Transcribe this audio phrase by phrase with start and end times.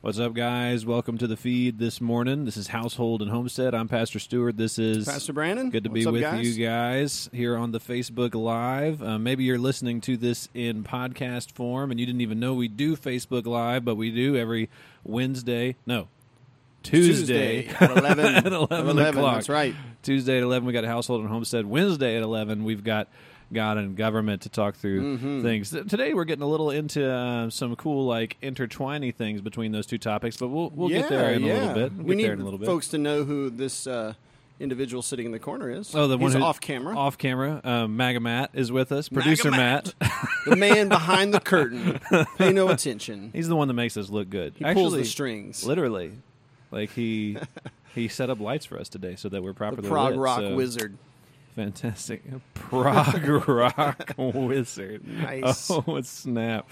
[0.00, 0.86] What's up, guys?
[0.86, 2.44] Welcome to the feed this morning.
[2.44, 3.74] This is Household and Homestead.
[3.74, 4.56] I'm Pastor Stewart.
[4.56, 5.70] This is Pastor Brandon.
[5.70, 6.56] Good to What's be up, with guys?
[6.56, 9.02] you guys here on the Facebook Live.
[9.02, 12.68] Uh, maybe you're listening to this in podcast form and you didn't even know we
[12.68, 14.70] do Facebook Live, but we do every
[15.02, 15.74] Wednesday.
[15.84, 16.06] No,
[16.84, 19.34] Tuesday, Tuesday at 11, at 11, 11, o'clock.
[19.34, 19.74] That's right.
[20.04, 21.66] Tuesday at 11, we got Household and Homestead.
[21.66, 23.08] Wednesday at 11, we've got
[23.52, 25.42] God and government to talk through Mm-hmm.
[25.42, 25.70] things.
[25.70, 29.98] Today, we're getting a little into uh, some cool, like, intertwining things between those two
[29.98, 31.52] topics, but we'll, we'll yeah, get there in yeah.
[31.52, 31.92] a little bit.
[31.94, 32.66] We'll we need in a little bit.
[32.66, 34.12] folks to know who this uh,
[34.60, 35.94] individual sitting in the corner is.
[35.94, 36.96] Oh, the one He's who off camera.
[36.96, 39.08] Off camera, um, Maga Matt is with us.
[39.08, 39.94] Producer Matt.
[40.00, 40.12] Matt.
[40.46, 42.00] the man behind the curtain.
[42.36, 43.30] Pay no attention.
[43.34, 44.54] He's the one that makes us look good.
[44.56, 45.64] He Actually, pulls the strings.
[45.64, 46.12] Literally,
[46.70, 47.38] like he
[47.94, 50.40] he set up lights for us today so that we're The properly prog lit, rock
[50.40, 50.98] so- wizard.
[51.58, 52.22] Fantastic,
[52.54, 55.04] prog rock wizard.
[55.04, 55.68] Nice.
[55.70, 56.70] Oh, snap.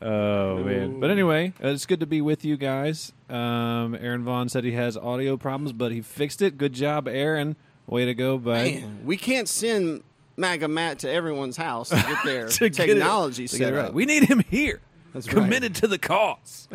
[0.00, 0.98] Oh man!
[0.98, 3.12] But anyway, uh, it's good to be with you guys.
[3.28, 6.56] Um, Aaron Vaughn said he has audio problems, but he fixed it.
[6.56, 7.56] Good job, Aaron.
[7.86, 8.64] Way to go, bud.
[8.64, 10.02] Man, we can't send
[10.38, 13.76] MAGA Matt to everyone's house to get their To get it- technology get set it
[13.76, 13.84] right.
[13.86, 13.92] up.
[13.92, 14.80] We need him here.
[15.12, 15.34] That's right.
[15.42, 16.66] committed to the cause.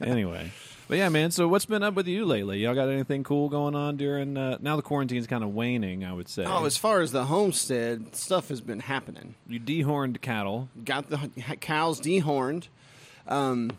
[0.00, 0.52] anyway,
[0.88, 1.30] but yeah, man.
[1.30, 2.58] So what's been up with you lately?
[2.58, 4.36] Y'all got anything cool going on during?
[4.36, 6.04] Uh, now the quarantine's kind of waning.
[6.04, 6.44] I would say.
[6.46, 9.34] Oh, as far as the homestead, stuff has been happening.
[9.46, 10.68] you dehorned cattle.
[10.84, 12.68] got the cows dehorned.
[13.26, 13.72] Um,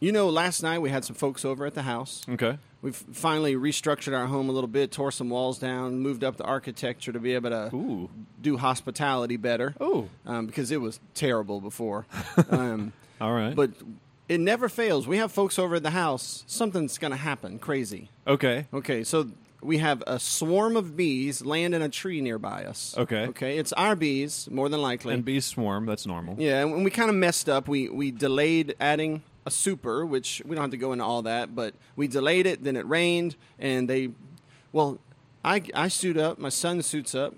[0.00, 2.24] you know, last night we had some folks over at the house.
[2.28, 2.58] Okay.
[2.82, 6.44] We've finally restructured our home a little bit, tore some walls down, moved up the
[6.44, 8.08] architecture to be able to Ooh.
[8.40, 9.74] do hospitality better.
[9.78, 10.08] Oh.
[10.24, 12.06] Um, because it was terrible before.
[12.50, 13.54] um, All right.
[13.54, 13.72] but
[14.30, 15.08] it never fails.
[15.08, 16.44] We have folks over at the house.
[16.46, 18.10] Something's going to happen crazy.
[18.26, 18.66] okay.
[18.72, 19.28] Okay, so
[19.60, 22.94] we have a swarm of bees land in a tree nearby us.
[22.96, 23.26] Okay.
[23.26, 25.14] Okay, it's our bees, more than likely.
[25.14, 25.84] And bees swarm.
[25.84, 26.36] That's normal.
[26.38, 27.66] Yeah, and we kind of messed up.
[27.66, 31.56] We we delayed adding a super, which we don't have to go into all that,
[31.56, 32.62] but we delayed it.
[32.62, 34.10] Then it rained, and they,
[34.72, 34.98] well,
[35.44, 36.38] I I suit up.
[36.38, 37.34] My son suits up.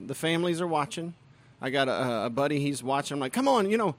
[0.00, 1.14] The families are watching.
[1.62, 2.58] I got a, a buddy.
[2.58, 3.14] He's watching.
[3.14, 3.94] I'm like, come on, you know,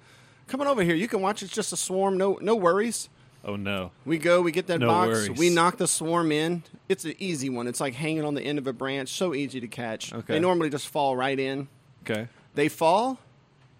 [0.47, 0.95] come on over here.
[0.95, 1.44] You can watch.
[1.44, 2.17] It's just a swarm.
[2.17, 3.09] No no worries.
[3.44, 3.91] Oh no.
[4.06, 5.29] We go, we get that No box, worries.
[5.38, 6.63] we knock the swarm in.
[6.89, 7.67] It's an easy one.
[7.67, 10.11] It's like hanging on the end of a branch, so easy to catch.
[10.13, 10.33] Okay.
[10.33, 11.67] They normally just fall right in.
[12.03, 12.28] Okay.
[12.56, 13.19] They fall.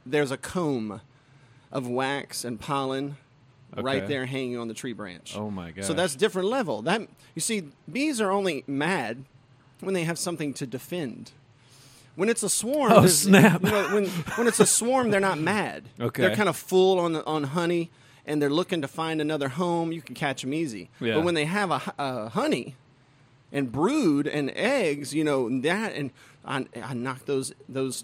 [0.06, 1.02] There's a comb
[1.72, 3.18] of wax and pollen
[3.76, 4.08] right Okay.
[4.08, 5.36] there hanging on the tree branch.
[5.36, 5.84] Oh my god.
[5.86, 6.84] So that's different level.
[6.84, 7.02] That
[7.34, 9.26] you see, bees are only mad
[9.80, 11.32] when they have something to defend.
[12.16, 13.62] When it's a swarm, Oh, snap.
[13.64, 15.84] You know, when when it's a swarm, they're not mad.
[16.00, 16.22] Okay.
[16.24, 17.90] they're kind of full on on honey,
[18.26, 19.92] and they're looking to find another home.
[19.92, 20.90] You can catch them easy.
[21.00, 21.16] Yeah.
[21.16, 22.76] But when they have a, a honey
[23.52, 26.12] and brood and eggs, you know that, and
[26.46, 28.03] I, I knocked those those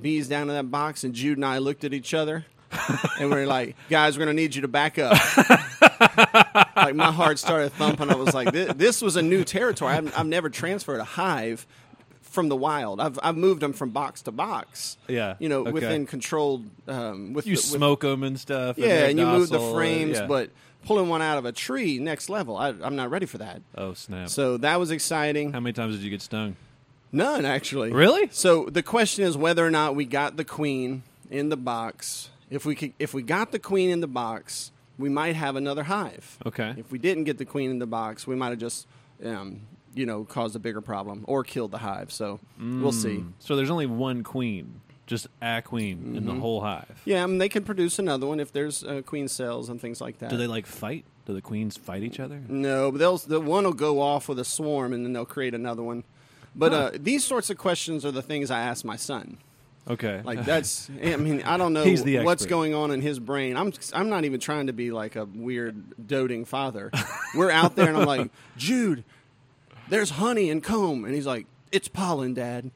[0.00, 2.44] bees down in that box, and Jude and I looked at each other,
[3.18, 5.16] and we are like, "Guys, we're gonna need you to back up."
[6.76, 8.10] like my heart started thumping.
[8.10, 9.92] I was like, "This, this was a new territory.
[9.94, 11.66] I've, I've never transferred a hive."
[12.30, 14.96] From the wild, I've I've moved them from box to box.
[15.08, 15.72] Yeah, you know, okay.
[15.72, 16.64] within controlled.
[16.86, 18.78] Um, with you the, with- smoke them and stuff.
[18.78, 20.26] yeah, they're and you move the docile, frames, yeah.
[20.26, 20.50] but
[20.84, 22.56] pulling one out of a tree, next level.
[22.56, 23.62] I, I'm not ready for that.
[23.76, 24.28] oh snap.
[24.28, 25.52] So that was exciting.
[25.52, 26.56] How many times did you get stung?
[27.12, 27.92] None actually.
[27.92, 28.28] Really?
[28.30, 32.30] So the question is whether or not we got the queen in the box.
[32.50, 35.84] If we could, if we got the queen in the box, we might have another
[35.84, 36.38] hive.
[36.44, 36.74] Okay.
[36.76, 38.86] If we didn't get the queen in the box, we might have just,
[39.24, 39.62] um,
[39.94, 42.12] you know, caused a bigger problem or killed the hive.
[42.12, 43.18] So we'll see.
[43.18, 43.32] Mm.
[43.38, 46.26] So there's only one queen, just a queen in Mm-hmm.
[46.26, 47.00] the whole hive.
[47.04, 50.00] Yeah, I mean, they can produce another one if there's uh, queen cells and things
[50.00, 50.30] like that.
[50.30, 51.04] Do they like fight?
[51.26, 52.40] Do the queens fight each other?
[52.48, 55.54] No, but they'll the one will go off with a swarm, and then they'll create
[55.54, 56.04] another one.
[56.56, 59.38] But uh, these sorts of questions are the things I ask my son.
[59.88, 60.20] Okay.
[60.24, 61.84] Like that's, I mean, I don't know
[62.24, 63.56] what's going on in his brain.
[63.56, 66.90] I'm, I'm not even trying to be like a weird doting father.
[67.36, 69.04] We're out there, and I'm like, Jude,
[69.90, 72.70] there's honey and comb, and he's like, it's pollen, Dad.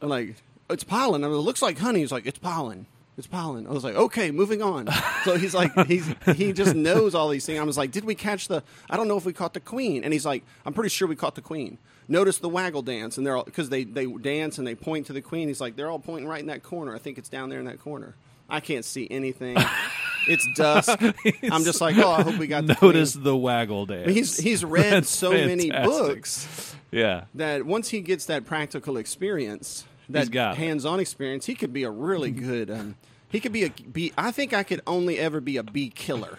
[0.00, 0.36] I'm like,
[0.70, 1.24] it's pollen.
[1.24, 2.00] I mean, it looks like honey.
[2.00, 2.86] He's like, it's pollen.
[3.16, 3.66] It's pollen.
[3.66, 4.88] I was like, okay, moving on.
[5.24, 6.06] So he's like, he's
[6.36, 7.58] he just knows all these things.
[7.58, 8.62] I was like, did we catch the?
[8.88, 10.04] I don't know if we caught the queen.
[10.04, 11.78] And he's like, I'm pretty sure we caught the queen.
[12.06, 15.12] Notice the waggle dance, and they're all because they they dance and they point to
[15.12, 15.48] the queen.
[15.48, 16.94] He's like, they're all pointing right in that corner.
[16.94, 18.14] I think it's down there in that corner.
[18.48, 19.56] I can't see anything.
[20.28, 21.00] it's dusk.
[21.50, 23.24] I'm just like, oh, I hope we got the Notice queen.
[23.24, 24.10] the waggle dance.
[24.12, 27.24] He's he's read That's so many books Yeah.
[27.34, 32.30] that once he gets that practical experience, that hands-on experience, he could be a really
[32.30, 32.70] good.
[32.70, 32.96] Um,
[33.30, 34.12] he could be a bee.
[34.16, 36.38] I think I could only ever be a bee killer,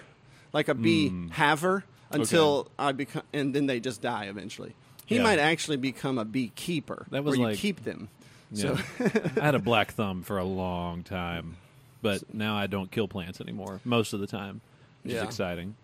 [0.54, 1.28] like a bee Hmm.
[1.30, 4.74] haver, until I become, and then they just die eventually.
[5.06, 5.24] He Yeah.
[5.24, 8.10] might actually become a beekeeper, That was where like- you keep them.
[8.52, 8.78] Yeah.
[8.78, 8.84] So
[9.40, 11.58] I had a black thumb for a long time,
[12.02, 14.62] but now I don't kill plants anymore most of the time,
[15.04, 15.20] which Yeah.
[15.22, 15.76] is exciting.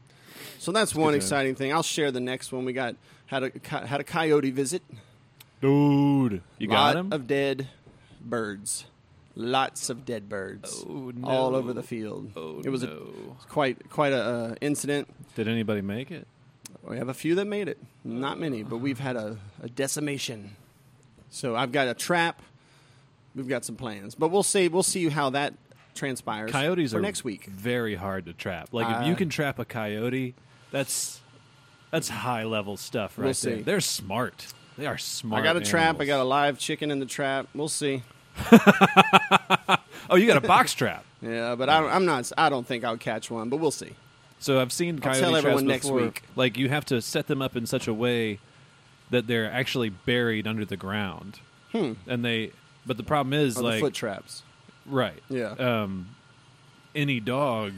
[0.60, 1.74] So that's one good exciting thing.
[1.74, 2.66] I'll share the next one.
[2.66, 2.96] We got
[3.28, 3.52] had a
[3.88, 4.82] had a coyote visit.
[5.62, 7.14] Dude, you got Lot him.
[7.14, 7.68] of dead
[8.22, 8.86] birds.
[9.38, 11.28] Lots of dead birds Oh, no.
[11.28, 12.32] all over the field.
[12.38, 12.98] Oh, it was a,
[13.50, 15.08] quite quite a uh, incident.
[15.36, 16.28] Did anybody make it?
[16.88, 20.56] We have a few that made it, not many, but we've had a, a decimation.
[21.32, 22.42] So I've got a trap.
[23.36, 24.68] We've got some plans, but we'll see.
[24.70, 25.54] We'll see how that
[25.96, 26.52] transpires.
[26.52, 27.46] Coyotes are next week.
[27.46, 28.70] Very hard to trap.
[28.72, 30.36] Like if Uh, you can trap a coyote,
[30.72, 31.22] that's
[31.92, 33.58] that's high level stuff right We'll there.
[33.58, 33.62] see.
[33.62, 34.48] They're smart.
[34.78, 35.42] They are smart.
[35.42, 36.00] I got a trap.
[36.02, 37.48] I got a live chicken in the trap.
[37.56, 38.04] We'll see.
[40.08, 41.04] Oh, you got a box trap.
[41.22, 42.32] Yeah, but I don't, I'm not.
[42.38, 43.94] I don't think I'll catch one, but we'll see.
[44.38, 46.02] So I've seen I'll coyote tell traps everyone next before.
[46.02, 46.22] week.
[46.36, 48.38] Like you have to set them up in such a way
[49.10, 51.40] that they're actually buried under the ground,
[51.72, 51.94] Hmm.
[52.06, 52.52] and they.
[52.86, 54.44] But the problem is Or like foot traps.
[54.86, 55.22] Right.
[55.30, 55.52] Yeah.
[55.52, 56.16] Um,
[56.94, 57.74] any dog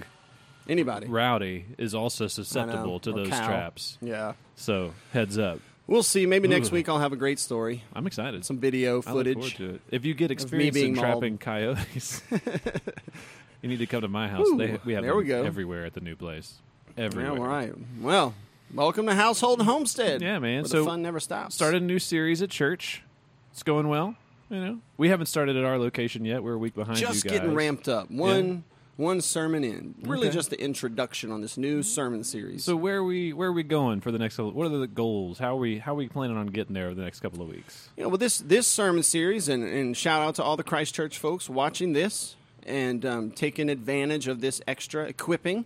[0.69, 1.07] Anybody.
[1.07, 3.47] rowdy is also susceptible to Or those cow.
[3.47, 3.97] traps.
[4.01, 4.33] Yeah.
[4.55, 5.59] So heads up.
[5.87, 6.25] We'll see.
[6.25, 7.83] Maybe next week I'll have a great story.
[7.93, 8.43] I'm excited.
[8.43, 9.33] Some video I look footage.
[9.35, 9.81] forward to it.
[9.89, 11.05] If you get experience being in mauled.
[11.21, 12.21] trapping coyotes,
[13.61, 14.45] you need to come to my house.
[14.57, 15.43] They, we have there them we go.
[15.43, 16.55] everywhere at the new place.
[16.97, 17.31] Yeah, Everywhere.
[17.41, 17.73] all right.
[18.01, 18.33] Well,
[18.73, 20.21] welcome to Household Homestead.
[20.21, 20.65] Yeah, man.
[20.65, 21.55] So, the fun never stops.
[21.55, 23.01] Started a new series at church.
[23.53, 24.15] It's going well.
[24.49, 26.41] You know, we haven't started at our location yet.
[26.41, 27.39] We're a week behind just you guys.
[27.39, 28.09] getting ramped up.
[28.09, 28.63] One
[28.95, 29.93] one sermon in.
[30.01, 30.33] Really Okay.
[30.35, 32.63] just the introduction on this new sermon series.
[32.63, 34.37] So where are we where are we going for the next?
[34.39, 35.37] What are the goals?
[35.39, 37.49] How are we how are we planning on getting there over the next couple of
[37.49, 37.89] weeks?
[37.97, 41.17] you know, well, this this sermon series, and, and shout out to all the Christchurch
[41.17, 42.35] folks watching this
[42.65, 45.65] and um, taking advantage of this extra equipping.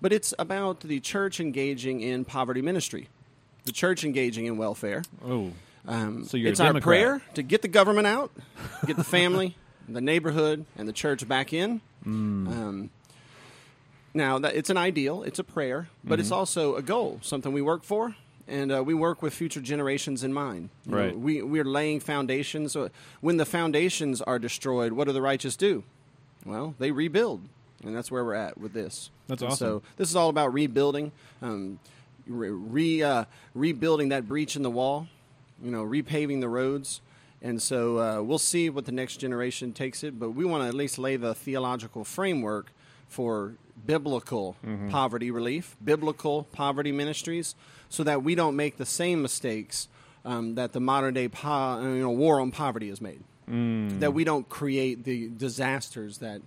[0.00, 3.08] But it's about the church engaging in poverty ministry,
[3.64, 5.02] the church engaging in welfare.
[5.26, 5.52] Oh,
[5.86, 8.30] Um, So it's our prayer to get the government out,
[8.86, 9.56] get the family,
[9.88, 11.80] the neighborhood, and the church back in.
[12.04, 12.48] Mm.
[12.48, 12.90] Um,
[14.14, 16.20] now, that it's an ideal, it's a prayer, but Mm-hmm.
[16.20, 18.16] it's also a goal, something we work for,
[18.46, 20.70] and uh, we work with future generations in mind.
[20.86, 21.18] You know, Right.
[21.18, 22.72] we we're laying foundations.
[22.72, 22.88] So
[23.20, 25.84] when the foundations are destroyed, what do the righteous do?
[26.46, 27.42] Well, they rebuild,
[27.84, 29.10] and that's where we're at with this.
[29.26, 29.66] That's And awesome.
[29.66, 31.78] So this is all about rebuilding, um,
[32.26, 35.06] re, re uh, rebuilding that breach in the wall,
[35.62, 37.00] you know, repaving the roads.
[37.40, 40.68] And so uh, we'll see what the next generation takes it, but we want to
[40.68, 42.72] at least lay the theological framework
[43.08, 43.54] for
[43.86, 44.90] biblical Mm-hmm.
[44.90, 47.54] poverty relief, biblical poverty ministries,
[47.88, 49.88] so that we don't make the same mistakes
[50.24, 53.22] um, that the modern day po- you know, war on poverty has made.
[53.48, 54.00] Mm.
[54.00, 56.42] That we don't create the disasters that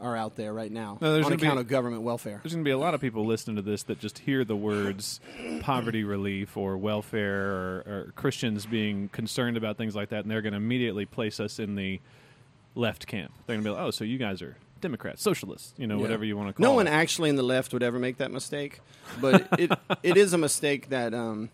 [0.00, 2.40] are out there right now No, there's on gonna be- account of government welfare.
[2.42, 4.56] There's going to be a lot of people listening to this that just hear the
[4.56, 5.20] words
[5.60, 10.42] poverty relief or welfare or, or Christians being concerned about things like that, and they're
[10.42, 12.00] going to immediately place us in the
[12.74, 13.32] left camp.
[13.46, 16.02] They're going to be like, oh, so you guys are Democrats, socialists, you know, Yeah.
[16.02, 16.76] whatever you want to call No it.
[16.76, 18.80] one actually in the left would ever make that mistake,
[19.20, 19.70] but it
[20.02, 21.50] it is a mistake that um,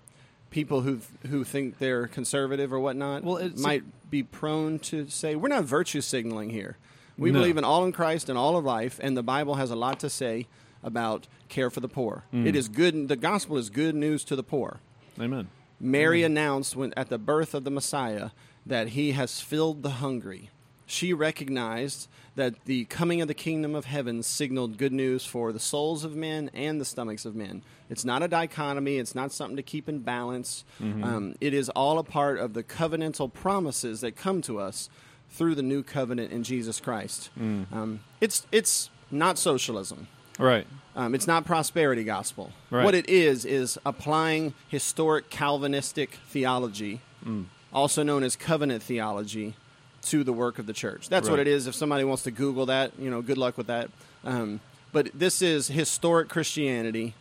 [0.50, 5.48] people who who think they're conservative or whatnot Well, might be prone to say we're
[5.48, 6.76] not virtue signaling here.
[7.19, 7.41] We No.
[7.41, 9.99] believe in all in Christ and all of life, and the Bible has a lot
[10.01, 10.47] to say
[10.83, 12.25] about care for the poor.
[12.33, 12.47] Mm.
[12.47, 13.09] It is good.
[13.09, 14.81] The gospel is good news to the poor.
[15.21, 15.49] Amen.
[15.81, 18.31] Mary announced when, at the birth of the Messiah
[18.65, 20.51] that he has filled the hungry.
[20.87, 25.59] She recognized that the coming of the kingdom of heaven signaled good news for the
[25.59, 27.63] souls of men and the stomachs of men.
[27.91, 30.65] It's not a dichotomy, it's not something to keep in balance.
[30.81, 34.89] Um, it is all a part of the covenantal promises that come to us
[35.31, 37.31] through the new covenant in Jesus Christ.
[37.39, 40.09] Um, it's, it's not socialism.
[40.39, 40.67] Right.
[40.95, 42.53] Um, it's not prosperity gospel.
[42.71, 42.85] Right.
[42.85, 47.47] What it is is applying historic Calvinistic theology, Mm.
[47.73, 49.55] also known as covenant theology,
[50.03, 51.09] to the work of the church.
[51.09, 51.67] That's what it is.
[51.67, 53.91] If somebody wants to Google that, you know, good luck with that.
[54.25, 54.61] Um,
[54.93, 57.15] but this is historic Christianity,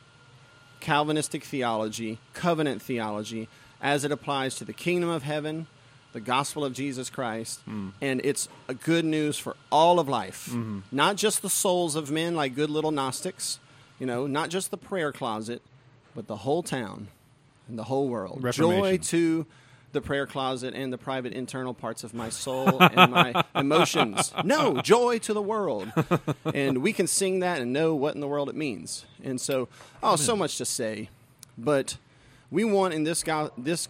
[0.80, 3.48] Calvinistic theology, covenant theology,
[3.82, 5.66] as it applies to the kingdom of heaven,
[6.16, 7.90] the gospel of Jesus Christ, Hmm.
[8.02, 10.80] and it's a good news for all of life, Mm-hmm.
[10.94, 13.60] not just the souls of men like good little Gnostics,
[14.00, 15.62] you know, not just the prayer closet,
[16.16, 17.10] but the whole town
[17.68, 18.42] and the whole world.
[18.54, 19.46] Joy to
[19.92, 24.34] the prayer closet and the private internal parts of my soul and my emotions.
[24.46, 25.92] No, joy to the world.
[26.54, 29.06] and we can sing that and know what in the world it means.
[29.22, 29.68] And so,
[30.02, 31.10] oh, so much to say.
[31.58, 31.98] But
[32.50, 33.90] we want in this go- this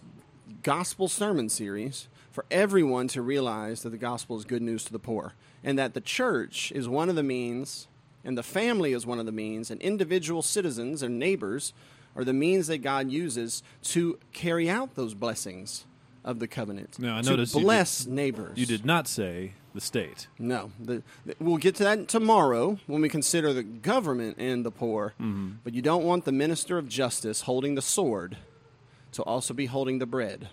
[0.64, 4.98] gospel sermon series for everyone to realize that the gospel is good news to the
[4.98, 5.32] poor
[5.64, 7.88] and that the church is one of the means
[8.26, 11.72] and the family is one of the means and individual citizens and neighbors
[12.14, 15.86] are the means that God uses to carry out those blessings
[16.26, 16.98] of the covenant.
[16.98, 18.58] Now, I to noticed you did- bless neighbors.
[18.58, 20.26] You did not say the state.
[20.38, 24.70] No, the, the- we'll get to that tomorrow when we consider the government and the
[24.70, 25.14] poor.
[25.18, 25.52] Mm-hmm.
[25.64, 28.36] But you don't want the minister of justice holding the sword
[29.12, 30.50] to also be holding the bread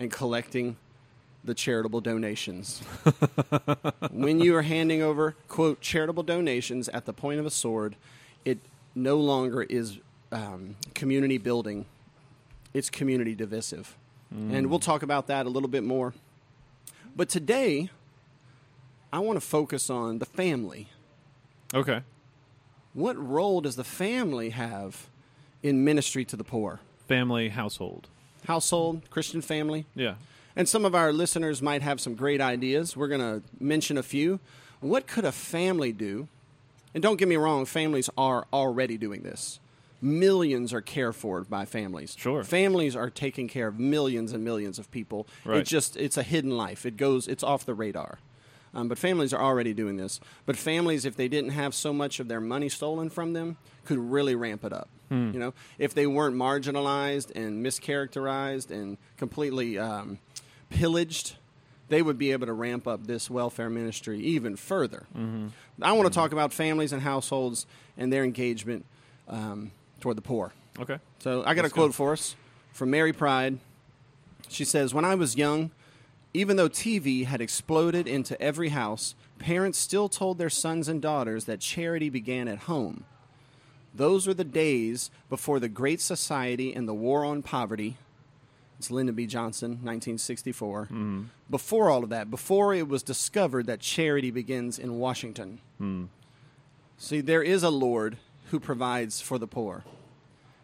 [0.00, 0.76] and collecting
[1.44, 2.80] the charitable donations.
[4.10, 7.94] when you are handing over quote charitable donations at the point of a sword,
[8.44, 8.58] it
[8.94, 9.98] no longer is
[10.32, 11.84] um, community building;
[12.74, 13.96] it's community divisive,
[14.32, 16.14] and we'll talk about that a little bit more.
[17.14, 17.90] But today,
[19.12, 20.88] I want to focus on the family.
[21.74, 22.02] Okay.
[22.94, 25.08] What role does the family have
[25.62, 26.80] in ministry to the poor?
[27.06, 28.08] Family, household.
[28.46, 29.86] Household, Christian family?
[29.94, 30.14] Yeah.
[30.56, 32.96] And some of our listeners might have some great ideas.
[32.96, 34.40] We're going to mention a few.
[34.80, 36.28] What could a family do?
[36.94, 39.60] And don't get me wrong, families are already doing this.
[40.02, 42.16] Millions are cared for by families.
[42.18, 42.42] Sure.
[42.42, 45.26] Families are taking care of millions and millions of people.
[45.44, 45.58] Right.
[45.58, 46.86] It just it's a hidden life.
[46.86, 48.18] It goes it's off the radar.
[48.72, 50.20] Um, but families are already doing this.
[50.46, 53.56] But families, if they didn't have so much of their money stolen from them,
[53.90, 54.88] could really ramp it up.
[55.10, 60.20] You know, if they weren't marginalized and mischaracterized and completely um,
[60.68, 61.34] pillaged,
[61.88, 65.08] they would be able to ramp up this welfare ministry even further.
[65.82, 67.66] I want to talk about families and households
[67.98, 68.86] and their engagement
[69.26, 70.52] um, toward the poor.
[70.78, 71.00] Okay.
[71.18, 71.94] So I got Let's a quote go.
[71.94, 72.36] for us
[72.72, 73.58] from Mary Pride.
[74.48, 75.72] She says, When I was young,
[76.32, 81.46] even though TV had exploded into every house, parents still told their sons and daughters
[81.46, 83.06] that charity began at home.
[83.94, 87.96] Those were the days before the Great Society and the War on Poverty.
[88.78, 89.26] It's Lyndon B.
[89.26, 90.88] Johnson, 1964.
[90.90, 91.26] Mm.
[91.50, 95.60] Before all of that, before it was discovered that charity begins in Washington.
[95.80, 96.08] Mm.
[96.96, 98.16] See, there is a Lord
[98.50, 99.84] who provides for the poor.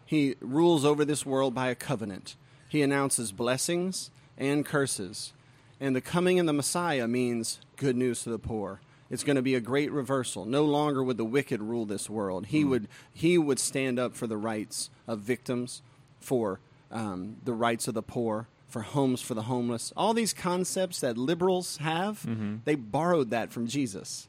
[0.05, 2.37] He rules over this world by a covenant.
[2.69, 5.33] He announces blessings and curses.
[5.81, 8.81] And the coming of the Messiah means good news to the poor.
[9.11, 10.45] It's going to be a great reversal.
[10.45, 12.47] No longer would the wicked rule this world.
[12.47, 12.71] He hmm.
[12.71, 15.83] would he would stand up for the rights of victims,
[16.21, 16.61] for
[16.91, 19.93] um, the rights of the poor, for homes for the homeless.
[19.97, 22.57] All these concepts that liberals have, mm-hmm.
[22.65, 24.29] they borrowed that from Jesus.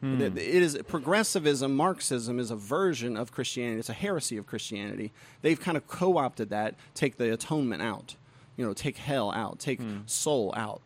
[0.00, 0.20] Hmm.
[0.20, 3.78] It it is progressivism, Marxism is a version of Christianity.
[3.78, 5.12] It's a heresy of Christianity.
[5.42, 6.74] They've kind of co-opted that.
[6.94, 8.16] Take the atonement out,
[8.56, 10.00] you know, take hell out, take hmm.
[10.06, 10.80] soul out.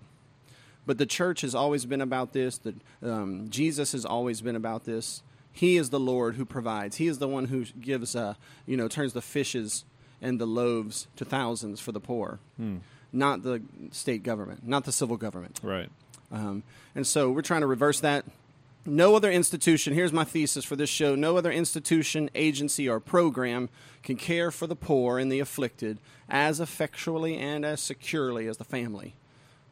[0.89, 2.57] But the church has always been about this.
[2.57, 5.23] The, um, Jesus has always been about this.
[5.53, 6.97] He is the Lord who provides.
[6.97, 9.85] He is the one who gives, uh, you know, turns the fishes
[10.23, 12.39] and the loaves to thousands for the poor,
[13.13, 15.61] not the state government, not the civil government.
[15.63, 15.91] Right.
[16.33, 16.63] Um,
[16.95, 18.25] and so we're trying to reverse that.
[18.87, 23.69] No other institution, here's my thesis for this show no other institution, agency, or program
[24.03, 25.99] can care for the poor and the afflicted
[26.31, 29.17] as effectually and as securely as the family.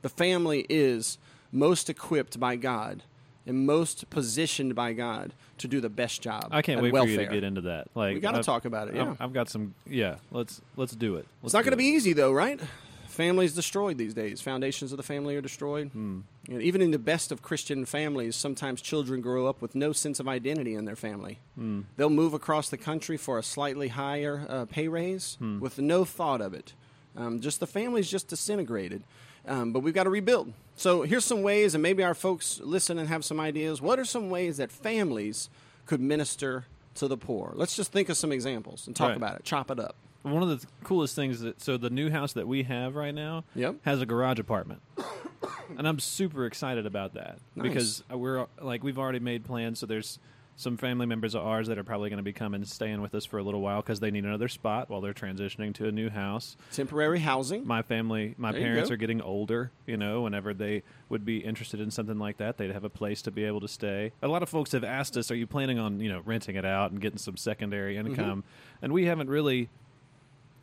[0.03, 1.19] The family is
[1.53, 3.03] most equipped by God
[3.47, 6.49] and most positioned by God to do the best job.
[6.51, 7.15] I can't wait welfare.
[7.15, 7.89] for you to get into that.
[7.95, 9.17] Like We gotta talk about it, I've- yeah.
[9.21, 9.75] I've, got some.
[9.89, 10.17] Yeah.
[10.31, 11.27] Let's let's do it.
[11.45, 12.61] It's not going to be easy, though, right?
[13.07, 14.43] Families destroyed these days.
[14.43, 15.91] Foundations of the family are destroyed.
[15.95, 19.93] You know, even in the best of Christian families, sometimes children grow up with no
[19.93, 21.39] sense of identity in their family.
[21.55, 21.83] Hmm.
[21.97, 25.61] They'll move across the country for a slightly higher uh, pay raise Hmm.
[25.61, 26.75] with no thought of it.
[27.17, 29.03] Um, just the family's just disintegrated.
[29.47, 30.53] Um, but we've got to rebuild.
[30.75, 33.81] So here's some ways, and maybe our folks listen and have some ideas.
[33.81, 35.49] What are some ways that families
[35.87, 36.65] could minister
[36.97, 37.53] to the poor?
[37.55, 39.17] Let's just think of some examples and talk Right.
[39.17, 39.45] about it.
[39.45, 39.95] Chop it up.
[40.23, 43.45] One of the coolest things that so the new house that we have right now
[43.55, 43.77] Yep.
[43.83, 44.83] has a garage apartment,
[45.79, 47.63] and I'm super excited about that Nice.
[47.69, 49.79] because we're like we've already made plans.
[49.79, 50.19] So there's
[50.59, 53.15] some family members of ours that are probably going to be coming and staying with
[53.15, 55.93] us for a little while because they need another spot while they're transitioning to a
[55.93, 56.57] new house.
[56.73, 57.67] Temporary housing.
[57.67, 59.71] My family, my There parents are getting older.
[59.87, 63.21] You know, whenever they would be interested in something like that, they'd have a place
[63.23, 64.13] to be able to stay.
[64.23, 66.65] A lot of folks have asked us, "Are you planning on you know renting it
[66.65, 68.07] out and getting some secondary Mm-hmm.
[68.09, 68.45] income?"
[68.81, 69.69] And we haven't really.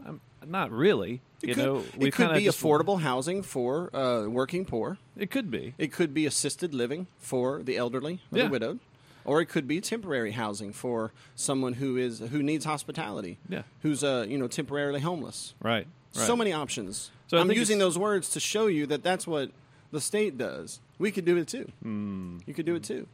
[0.05, 1.21] Um, not really.
[1.41, 4.97] It you could, know, we it could be affordable housing for uh, working poor.
[5.15, 5.75] It could be.
[5.77, 8.43] It could be assisted living for the elderly or Yeah.
[8.45, 8.79] the widowed,
[9.25, 13.37] or it could be temporary housing for someone who is who needs hospitality.
[13.49, 13.63] Yeah.
[13.81, 15.53] who's uh, you know temporarily homeless.
[15.61, 15.87] Right.
[16.15, 16.25] right.
[16.25, 17.11] So many options.
[17.27, 19.51] So I'm using those words to show you that that's what
[19.91, 20.79] the state does.
[20.99, 21.71] We could do it too.
[21.81, 22.37] Hmm.
[22.45, 23.07] You could do it too.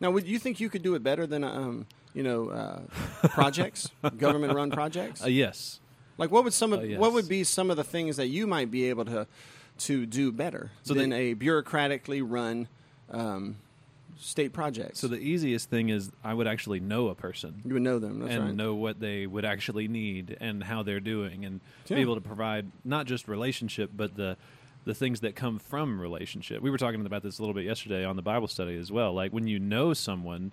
[0.00, 2.80] Now, would you think you could do it better than um, you know uh,
[3.28, 5.22] projects, government-run projects?
[5.22, 5.80] Uh, yes.
[6.18, 6.98] Like, what would some of Uh, yes.
[7.00, 9.26] what would be some of the things that you might be able to
[9.78, 12.68] to do better So than a bureaucratically run
[13.10, 13.56] um,
[14.22, 15.00] state projects.
[15.00, 18.20] So the easiest thing is I would actually know a person you would know them.
[18.20, 18.54] That's and right.
[18.54, 21.96] know what they would actually need and how they're doing and Yeah.
[21.96, 24.36] be able to provide not just relationship but the
[24.84, 26.60] the things that come from relationship.
[26.60, 29.12] We were talking about this a little bit yesterday on the Bible study as well.
[29.12, 30.50] Like when you know someone,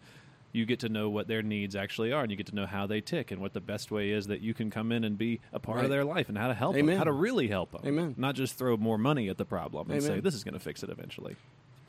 [0.51, 2.85] you get to know what their needs actually are and you get to know how
[2.87, 5.39] they tick and what the best way is that you can come in and be
[5.53, 5.85] a part Right.
[5.85, 6.87] of their life and how to help Amen.
[6.87, 7.81] them, how to really help them.
[7.85, 8.13] Amen.
[8.17, 10.83] Not just throw more money at the problem and say this is going to fix
[10.83, 11.35] it eventually.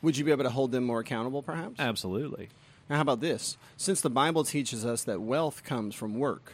[0.01, 1.79] Would you be able to hold them more accountable, perhaps?
[1.79, 2.49] Absolutely.
[2.89, 3.57] Now, how about this?
[3.77, 6.53] Since the Bible teaches us that wealth comes from work,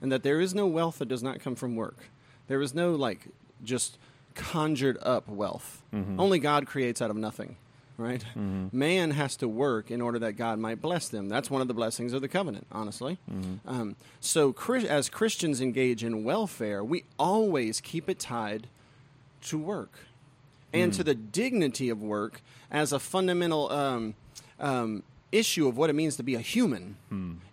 [0.00, 2.10] and that there is no wealth that does not come from work,
[2.46, 3.28] there is no like
[3.62, 3.98] just
[4.34, 5.82] conjured up wealth.
[5.92, 6.18] Mm-hmm.
[6.18, 7.56] Only God creates out of nothing,
[7.96, 8.24] right?
[8.30, 8.76] Mm-hmm.
[8.76, 11.28] Man has to work in order that God might bless them.
[11.28, 13.18] That's one of the blessings of the covenant, honestly.
[13.30, 13.68] Mm-hmm.
[13.68, 14.54] Um, so,
[14.88, 18.68] as Christians engage in welfare, we always keep it tied
[19.42, 19.92] to work
[20.72, 24.14] and to the dignity of work as a fundamental um,
[24.60, 26.96] um, issue of what it means to be a human.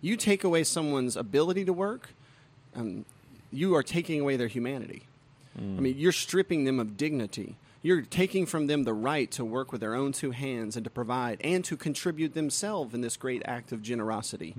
[0.00, 2.10] You take away someone's ability to work,
[2.74, 3.04] um,
[3.52, 5.02] you are taking away their humanity.
[5.58, 7.56] I mean, you're stripping them of dignity.
[7.82, 10.90] You're taking from them the right to work with their own two hands and to
[10.90, 14.52] provide and to contribute themselves in this great act of generosity.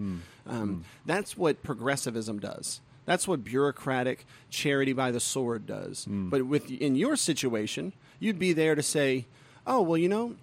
[0.47, 2.79] Um, That's what progressivism does.
[3.07, 6.03] That's what bureaucratic charity by the sword does.
[6.05, 6.29] Hmm.
[6.29, 9.25] But with in your situation, you'd be there to say,
[9.65, 10.35] "Oh, well, you know,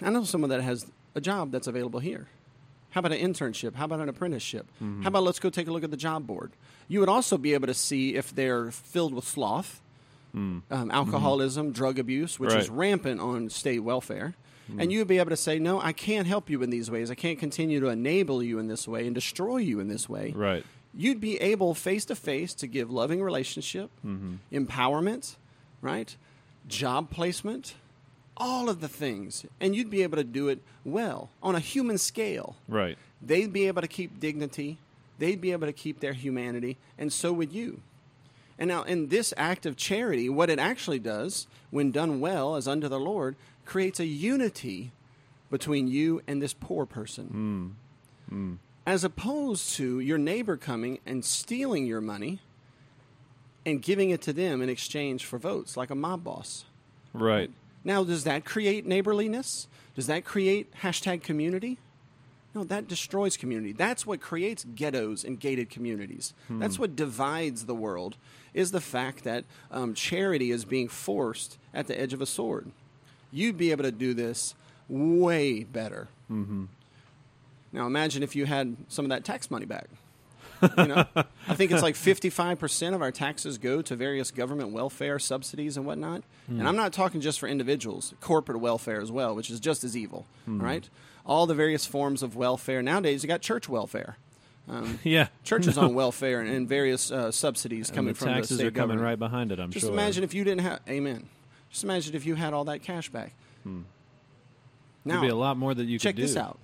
[0.00, 2.28] I know someone that has a job that's available here.
[2.90, 3.74] How about an internship?
[3.74, 4.66] How about an apprenticeship?
[4.76, 5.02] Mm-hmm.
[5.02, 6.52] How about let's go take a look at the job board?
[6.86, 9.80] You would also be able to see if they're filled with sloth,
[10.32, 10.38] hmm.
[10.38, 10.90] um, mm-hmm.
[10.90, 14.34] alcoholism, drug abuse, which is rampant on state welfare.
[14.68, 14.80] Hmm.
[14.80, 17.10] And you'd be able to say, no, I can't help you in these ways.
[17.10, 20.32] I can't continue to enable you in this way and destroy you in this way.
[20.34, 20.64] Right.
[20.96, 24.36] You'd be able face to face to give loving relationship, mm-hmm.
[24.52, 25.36] empowerment,
[25.80, 26.14] right?
[26.68, 27.74] Job placement,
[28.36, 29.44] all of the things.
[29.60, 32.56] And you'd be able to do it well on a human scale.
[32.68, 32.96] Right.
[33.20, 34.78] They'd be able to keep dignity,
[35.18, 37.80] they'd be able to keep their humanity, and so would you.
[38.58, 42.68] And now, in this act of charity, what it actually does, when done well as
[42.68, 43.34] unto the Lord,
[43.64, 44.92] creates a unity
[45.50, 47.76] between you and this poor person.
[48.30, 48.36] Mm.
[48.36, 48.58] Mm.
[48.86, 52.40] As opposed to your neighbor coming and stealing your money
[53.64, 56.64] and giving it to them in exchange for votes, like a mob boss.
[57.14, 57.50] Right.
[57.82, 59.68] Now, does that create neighborliness?
[59.94, 61.78] Does that create hashtag community?
[62.54, 63.72] No, that destroys community.
[63.72, 66.34] That's what creates ghettos and gated communities.
[66.48, 68.16] That's what divides the world.
[68.52, 72.70] Is the fact that um, charity is being forced at the edge of a sword.
[73.32, 74.54] You'd be able to do this
[74.88, 76.06] way better.
[76.30, 76.66] Mm-hmm.
[77.74, 79.88] Now, imagine if you had some of that tax money back.
[80.78, 81.04] You know,
[81.48, 85.84] I think it's like 55% of our taxes go to various government welfare subsidies and
[85.84, 86.22] whatnot.
[86.48, 89.96] And I'm not talking just for individuals, corporate welfare as well, which is just as
[89.96, 90.88] evil, right?
[91.26, 92.80] All the various forms of welfare.
[92.80, 94.16] Nowadays, you got church welfare.
[94.68, 95.26] Um, Yeah.
[95.42, 98.62] churches on welfare and, and various uh, subsidies And coming the from the taxes are
[98.64, 99.00] coming government.
[99.02, 99.58] right behind it.
[99.58, 99.92] I'm Just sure.
[99.92, 101.28] imagine if you didn't have, amen.
[101.70, 103.34] Just imagine if you had all that cash back.
[103.64, 103.84] There'd
[105.04, 106.26] Now, be a lot more that you check could do.
[106.28, 106.58] this out.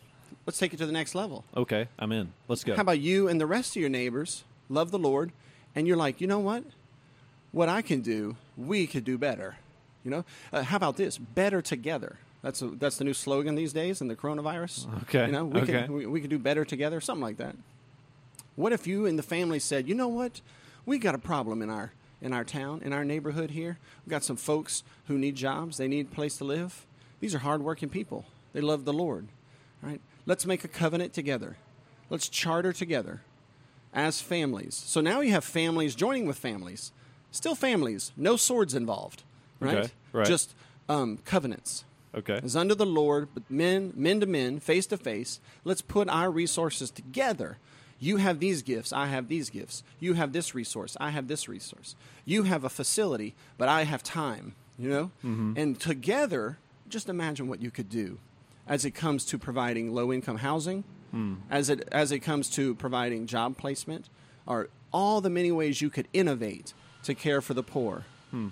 [0.51, 1.45] Let's take it to the next level.
[1.57, 2.33] Okay, I'm in.
[2.49, 2.75] Let's go.
[2.75, 5.31] How about you and the rest of your neighbors love the Lord,
[5.77, 6.65] and you're like, you know what?
[7.53, 9.59] What I can do, we could do better.
[10.03, 11.19] You know, uh, how about this?
[11.19, 12.17] Better together.
[12.43, 14.89] That's a, that's the new slogan these days in the coronavirus.
[15.03, 15.85] Okay, You know, we okay.
[15.85, 17.55] can we, we could do better together, something like that.
[18.57, 20.41] What if you and the family said, you know what?
[20.85, 23.79] We got a problem in our in our town, in our neighborhood here.
[24.05, 25.77] We've got some folks who need jobs.
[25.77, 26.87] They need a place to live.
[27.21, 28.25] These are hardworking people.
[28.53, 29.29] They love the Lord.
[29.81, 30.01] Right?
[30.31, 31.57] Let's make a covenant together.
[32.09, 33.23] Let's charter together
[33.93, 34.77] as families.
[34.77, 36.93] So now you have families joining with families.
[37.33, 39.25] Still families, no swords involved.
[39.59, 39.77] Right?
[39.79, 40.25] Okay, right.
[40.29, 40.55] Just
[40.89, 42.39] um, covenants okay.
[42.45, 45.41] is under the Lord, but men, men to men, face to face.
[45.65, 47.59] Let's put our resources together.
[47.99, 49.83] You have these gifts, I have these gifts.
[49.99, 51.97] You have this resource, I have this resource.
[52.25, 55.11] You have a facility, but I have time, you know?
[55.57, 58.19] And together, just imagine what you could do
[58.67, 61.35] as it comes to providing low income housing, hmm.
[61.51, 64.09] as it as it comes to providing job placement,
[64.47, 68.05] or all the many ways you could innovate to care for the poor.
[68.31, 68.49] Hmm.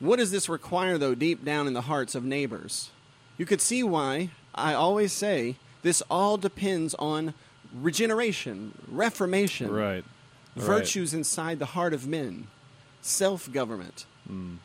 [0.00, 2.90] What does this require, though, deep down in the hearts of neighbors?
[3.38, 7.34] You could see why I always say this all depends on
[7.74, 10.04] regeneration, reformation, Right.
[10.56, 12.48] virtues inside the heart of men,
[13.00, 14.06] self government.
[14.26, 14.56] Hmm.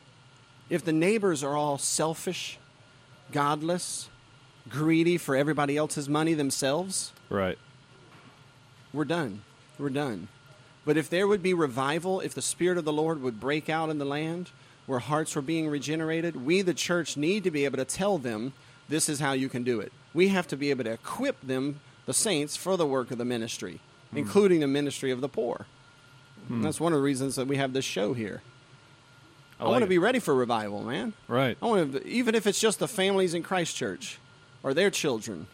[0.69, 2.59] If the neighbors are all selfish,
[3.31, 4.09] godless,
[4.69, 7.57] greedy for everybody else's money themselves, Right.
[8.93, 9.41] we're done.
[9.77, 10.27] We're done.
[10.85, 13.89] But if there would be revival, if the Spirit of the Lord would break out
[13.89, 14.49] in the land
[14.85, 18.53] where hearts were being regenerated, we, the church, need to be able to tell them
[18.87, 19.91] this is how you can do it.
[20.13, 23.25] We have to be able to equip them, the saints, for the work of the
[23.25, 23.79] ministry,
[24.11, 24.17] Hmm.
[24.17, 25.67] including the ministry of the poor.
[26.49, 28.41] And that's one of the reasons that we have this show here.
[29.59, 29.89] I, like want to it.
[29.89, 31.13] be ready for revival, man.
[31.27, 31.57] Right.
[31.61, 34.17] I want to, even if it's just the families in Christchurch
[34.63, 35.47] or their children.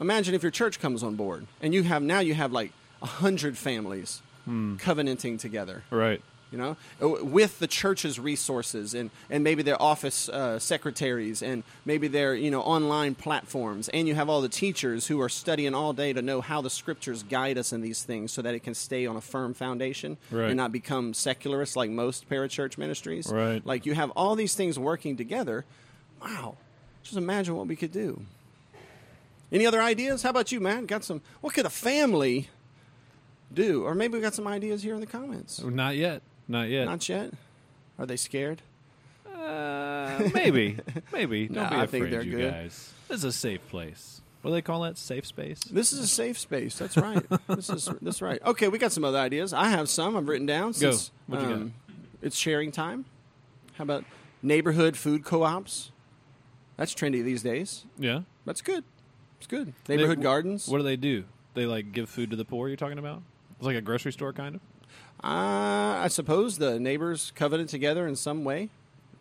[0.00, 3.06] Imagine if your church comes on board and you have now you have like a
[3.06, 4.76] hundred families hmm.
[4.76, 5.82] covenanting together.
[5.90, 6.22] Right.
[6.56, 11.62] You know, Uh, with the church's resources and, and maybe their office uh, secretaries and
[11.84, 15.74] maybe their you know online platforms, and you have all the teachers who are studying
[15.74, 18.60] all day to know how the scriptures guide us in these things, so that it
[18.62, 20.46] can stay on a firm foundation Right.
[20.48, 23.26] and not become secularist like most parachurch ministries.
[23.30, 23.60] Right.
[23.66, 25.66] Like you have all these things working together.
[26.22, 26.56] Wow,
[27.02, 28.22] just imagine what we could do.
[29.52, 30.22] Any other ideas?
[30.22, 30.86] How about you, Matt?
[30.86, 31.20] Got some?
[31.42, 32.48] What could a family
[33.52, 33.84] do?
[33.84, 35.62] Or maybe we got some ideas here in the comments.
[35.62, 36.22] Not yet.
[36.48, 36.84] Not yet.
[36.86, 37.32] Not yet.
[37.98, 38.62] Are they scared?
[39.34, 40.78] Uh, maybe.
[41.12, 41.46] Maybe.
[41.46, 42.52] Don't Nah, be I afraid, think they're you good.
[42.52, 42.92] guys.
[43.08, 44.20] This is a safe place.
[44.42, 44.98] What do they call that?
[44.98, 45.60] Safe space?
[45.64, 46.76] This is a safe space.
[46.78, 47.24] That's right.
[47.48, 48.40] this is that's right.
[48.44, 49.52] Okay, we got some other ideas.
[49.52, 50.16] I have some.
[50.16, 50.68] I've written down.
[50.72, 50.90] Go.
[50.92, 51.54] Since, What you got?
[51.54, 51.74] um,
[52.22, 53.04] It's sharing time.
[53.74, 54.04] How about
[54.42, 55.90] neighborhood food co-ops?
[56.76, 57.84] That's trendy these days.
[57.98, 58.20] Yeah.
[58.44, 58.84] That's good.
[59.38, 59.74] It's good.
[59.88, 60.68] Neighborhood They- gardens.
[60.68, 61.24] What do they do?
[61.54, 62.68] They like give food to the poor.
[62.68, 63.22] You're talking about?
[63.58, 64.60] It's like a grocery store, kind of.
[65.22, 68.68] Uh, I suppose the neighbors covenant together in some way.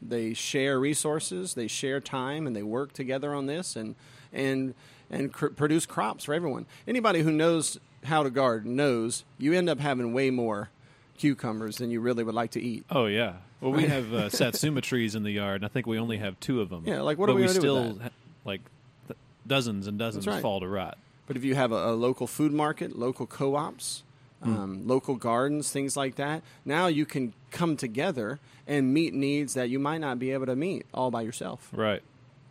[0.01, 3.95] They share resources, they share time, and they work together on this and
[4.31, 4.75] and
[5.09, 6.65] and cr- produce crops for everyone.
[6.87, 10.69] Anybody who knows how to garden knows you end up having way more
[11.17, 12.85] cucumbers than you really would like to eat.
[12.89, 13.35] Oh yeah.
[13.61, 16.39] Well, we have uh, satsuma trees in the yard, and I think we only have
[16.39, 16.83] two of them.
[16.85, 18.03] Yeah, like, what are but we we do still with that?
[18.03, 18.09] ha-
[18.43, 18.61] like
[19.07, 20.41] th- dozens and dozens right.
[20.41, 20.97] fall to rot.
[21.25, 24.03] But if you have a, a local food market, local co-ops,
[24.45, 29.69] um, local gardens, things like that, now you can come together and meet needs that
[29.69, 31.69] you might not be able to meet all by yourself.
[31.73, 32.01] Right.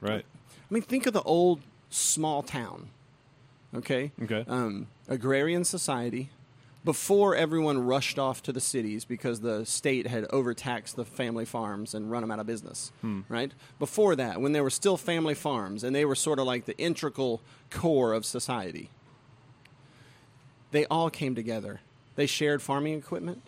[0.00, 0.24] Right.
[0.48, 2.90] I mean, think of the old small town.
[3.74, 4.12] Okay.
[4.22, 4.44] Okay.
[4.48, 6.30] Um, agrarian society.
[6.85, 11.94] Before everyone rushed off to the cities because the state had overtaxed the family farms
[11.94, 12.92] and run them out of business,
[13.30, 13.52] right?
[13.78, 16.76] Before that, when there were still family farms and they were sort of like the
[16.76, 18.90] integral core of society,
[20.75, 21.81] they all came together.
[22.17, 23.43] They shared farming equipment.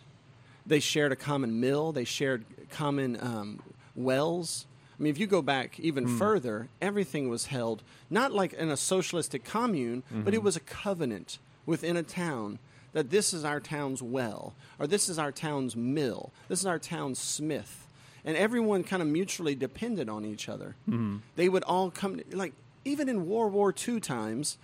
[0.64, 1.90] They shared a common mill.
[1.90, 3.60] They shared common um,
[3.96, 4.66] wells.
[4.96, 6.18] I mean, if you go back even hmm.
[6.18, 10.34] further, everything was held not like in a socialistic commune, but mm-hmm.
[10.34, 12.60] it was a covenant within a town
[12.92, 16.78] that this is our town's well, or this is our town's mill, this is our
[16.78, 17.88] town's smith.
[18.24, 20.76] And everyone kind of mutually depended on each other.
[20.88, 21.16] Mm-hmm.
[21.34, 22.52] They would all come, like,
[22.84, 24.58] even in World War II times,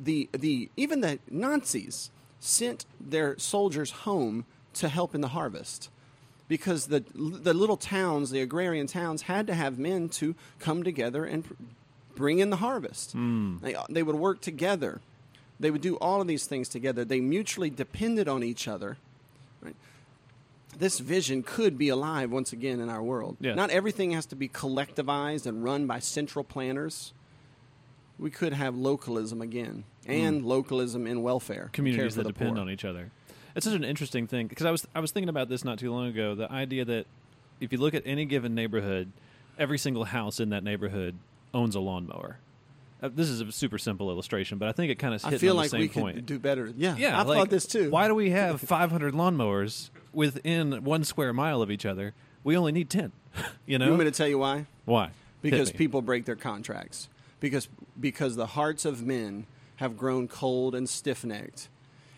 [0.00, 2.10] the the even the Nazis
[2.40, 5.90] sent their soldiers home to help in the harvest
[6.48, 11.24] because the the little towns, the agrarian towns, had to have men to come together
[11.24, 11.52] and pr-
[12.16, 13.12] bring in the harvest.
[13.12, 13.58] Hmm.
[13.58, 15.00] They uh, they would work together.
[15.60, 17.04] They would do all of these things together.
[17.04, 18.96] They mutually depended on each other.
[19.60, 19.76] Right?
[20.78, 23.36] This vision could be alive once again in our world.
[23.40, 23.54] Yeah.
[23.54, 27.12] Not everything has to be collectivized and run by central planners
[28.20, 31.72] we could have localism again and localism in welfare Hmm.
[31.72, 32.60] communities that depend poor.
[32.60, 33.10] on each other.
[33.56, 35.90] It's such an interesting thing because I was I was thinking about this not too
[35.92, 36.34] long ago.
[36.34, 37.06] The idea that
[37.60, 39.10] if you look at any given neighborhood,
[39.58, 41.16] every single house in that neighborhood
[41.52, 42.38] owns a lawnmower.
[43.02, 45.40] Uh, this is a super simple illustration, but I think it kind of I hits
[45.40, 46.16] feel like we point.
[46.16, 46.70] could do better.
[46.76, 47.90] Yeah, yeah, I like, thought this too.
[47.90, 52.12] Why do we have 500 lawnmowers within one square mile of each other?
[52.44, 53.12] We only need 10.
[53.66, 54.66] you know You want me to tell you why?
[54.84, 55.10] why?
[55.42, 57.08] Because people break their contracts.
[57.40, 61.68] Because because the hearts of men have grown cold and stiff necked,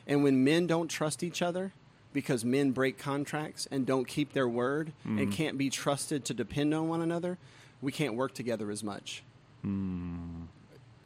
[0.06, 1.72] and when men don't trust each other,
[2.12, 5.18] because men break contracts and don't keep their word Mm-hmm.
[5.18, 7.38] and can't be trusted to depend on one another,
[7.80, 9.22] we can't work together as much.
[9.62, 10.42] Hmm.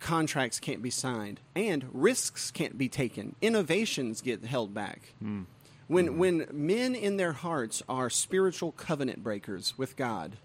[0.00, 3.34] Contracts can't be signed, and risks can't be taken.
[3.42, 5.12] Innovations get held back.
[5.20, 5.42] Hmm.
[5.88, 10.36] When when men in their hearts are spiritual covenant breakers with God,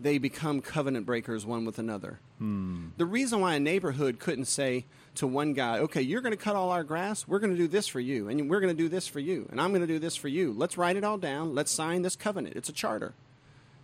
[0.00, 2.18] they become covenant breakers one with another.
[2.38, 2.88] Hmm.
[2.96, 4.86] The reason why a neighborhood couldn't say
[5.16, 7.68] to one guy, okay, you're going to cut all our grass, we're going to do
[7.68, 9.86] this for you, and we're going to do this for you, and I'm going to
[9.86, 10.52] do this for you.
[10.52, 11.54] Let's write it all down.
[11.54, 12.56] Let's sign this covenant.
[12.56, 13.12] It's a charter.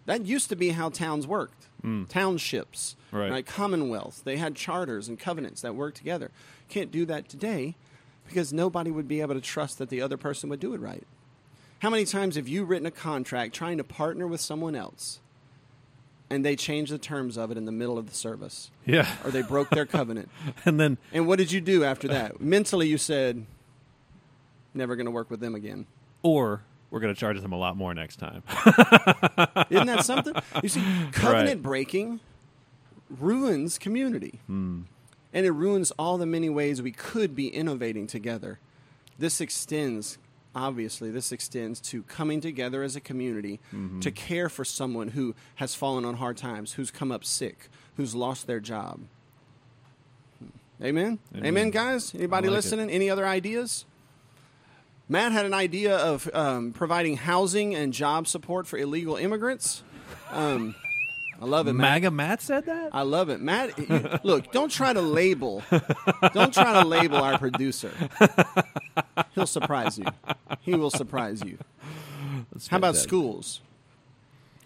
[0.07, 1.67] That used to be how towns worked.
[1.83, 2.05] Hmm.
[2.05, 3.45] Townships, Right.
[3.45, 4.23] commonwealths.
[4.23, 6.31] They had charters and covenants that worked together.
[6.69, 7.75] Can't do that today
[8.27, 11.07] because nobody would be able to trust that the other person would do it right.
[11.81, 15.21] How many times have you written a contract trying to partner with someone else
[16.31, 19.09] and they changed the terms of it in the middle of the service Yeah.
[19.25, 20.29] or they broke their covenant?
[20.65, 22.41] and then And what did you do after that?
[22.41, 23.47] Mentally, you said,
[24.75, 25.87] never going to work with them again.
[26.23, 28.43] or we're going to charge them a lot more next time.
[29.71, 30.35] Isn't that something?
[30.63, 32.21] You see, covenant breaking
[33.11, 34.39] ruins community.
[34.47, 34.83] Hmm.
[35.33, 38.59] And it ruins all the many ways we could be innovating together.
[39.19, 40.17] This extends,
[40.57, 44.01] obviously, this extends to coming together as a community Mm-hmm.
[44.01, 48.15] to care for someone who has fallen on hard times, who's come up sick, who's
[48.15, 49.01] lost their job.
[50.83, 51.19] Amen?
[51.35, 51.71] Amen, Amen.
[51.71, 52.15] guys?
[52.15, 52.57] Anybody like it.
[52.57, 52.91] listening?
[52.91, 53.85] Any other ideas?
[55.09, 59.83] Matt had an idea of um, providing housing and job support for illegal immigrants.
[60.33, 60.75] Um,
[61.41, 62.03] I love it, Matt.
[62.03, 62.91] MAGA Matt said that.
[62.95, 64.25] I love it, Matt.
[64.25, 65.63] look, don't try to label.
[66.33, 67.93] Don't try to label our producer.
[69.35, 70.07] He'll surprise you.
[70.67, 71.57] He will surprise you.
[72.53, 73.09] That's How about fantastic.
[73.09, 73.61] schools?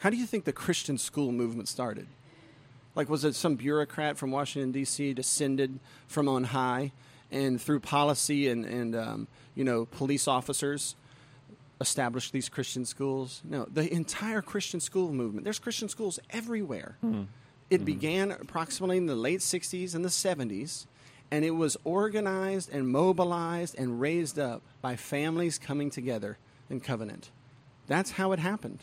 [0.01, 2.07] How do you think the Christian school movement started?
[2.95, 5.13] Like, was it some bureaucrat from Washington D.C.
[5.13, 6.91] descended from on high,
[7.31, 10.97] and through policy and and um, you know police officers
[11.81, 13.43] established these Christian schools?
[13.45, 15.45] No, the entire Christian school movement.
[15.45, 16.97] There's Christian schools everywhere.
[17.69, 20.87] It began approximately in the late '60s and the '70s,
[21.31, 26.39] and it was organized and mobilized and raised up by families coming together
[26.69, 27.31] in covenant.
[27.87, 28.81] That's how it happened.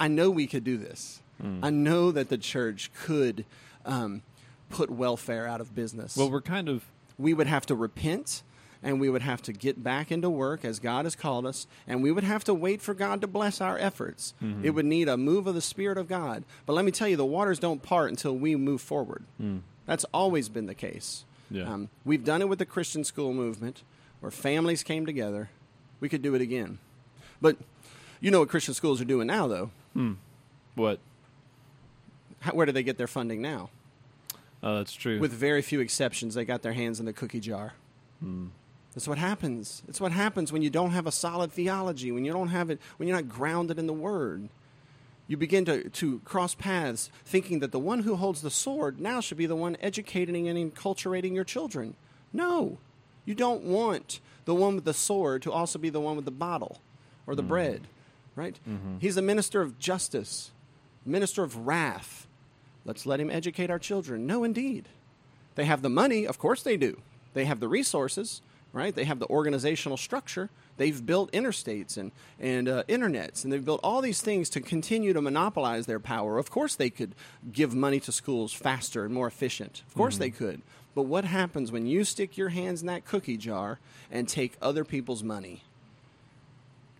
[0.00, 1.20] I know we could do this.
[1.40, 1.60] Hmm.
[1.62, 3.44] I know that the church could
[3.84, 4.22] um,
[4.70, 6.16] put welfare out of business.
[6.16, 6.84] Well, we're kind of
[7.18, 8.42] we would have to repent
[8.82, 12.00] and we would have to get back into work as God has called us, and
[12.00, 14.34] we would have to wait for God to bless our efforts.
[14.42, 14.64] Mm-hmm.
[14.64, 16.44] It would need a move of the Spirit of God.
[16.64, 19.24] But let me tell you, the waters don't part until we move forward.
[19.38, 19.58] Hmm.
[19.86, 21.24] That's always been the case.
[21.50, 21.72] Yeah.
[21.72, 23.82] Um, we've done it with the Christian school movement,
[24.20, 25.50] where families came together.
[26.00, 26.78] We could do it again.
[27.40, 27.56] But
[28.20, 29.70] you know what Christian schools are doing now, though?
[29.94, 30.14] Hmm.
[30.74, 30.98] what?
[32.40, 33.70] How, where do they get their funding now?
[34.62, 35.18] Oh, that's true.
[35.18, 37.72] With very few exceptions, they got their hands in the cookie jar.
[38.20, 38.48] Hmm.
[38.94, 39.82] That's what happens.
[39.88, 42.80] It's what happens when you don't have a solid theology, when you don't have it,
[42.96, 44.48] when you're not grounded in the Word.
[45.28, 49.20] You begin to, to cross paths thinking that the one who holds the sword now
[49.20, 51.94] should be the one educating and enculturating your children.
[52.32, 52.78] No,
[53.24, 56.30] you don't want the one with the sword to also be the one with the
[56.30, 56.80] bottle
[57.26, 57.48] or the mm.
[57.48, 57.86] bread,
[58.34, 58.58] right?
[58.66, 58.98] Mm-hmm.
[58.98, 60.50] He's the minister of justice,
[61.04, 62.26] minister of wrath.
[62.86, 64.26] Let's let him educate our children.
[64.26, 64.88] No, indeed.
[65.56, 67.02] They have the money, of course they do.
[67.34, 68.40] They have the resources,
[68.72, 68.94] right?
[68.94, 70.48] They have the organizational structure.
[70.78, 75.12] They've built interstates and and uh, internets, and they've built all these things to continue
[75.12, 76.38] to monopolize their power.
[76.38, 77.14] Of course, they could
[77.52, 79.82] give money to schools faster and more efficient.
[79.86, 80.62] Of course, they could.
[80.94, 83.78] But what happens when you stick your hands in that cookie jar
[84.10, 85.62] and take other people's money?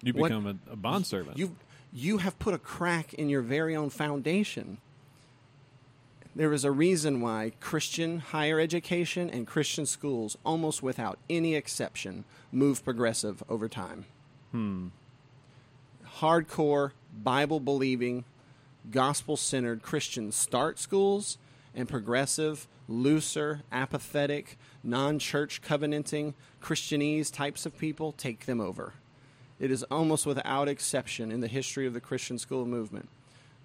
[0.03, 1.39] you what- become a, a bond servant.
[1.39, 1.57] You
[1.93, 4.79] you have put a crack in your very own foundation.
[6.39, 12.25] There is a reason why Christian higher education and Christian schools, almost without any exception,
[12.53, 14.05] move progressive over time.
[14.53, 14.87] Hmm.
[16.21, 18.25] Hardcore, Bible believing,
[18.89, 21.39] gospel centered Christians start schools,
[21.75, 28.93] and progressive, looser, apathetic, non church covenanting, Christianese types of people take them over.
[29.59, 33.09] It is almost without exception in the history of the Christian school movement.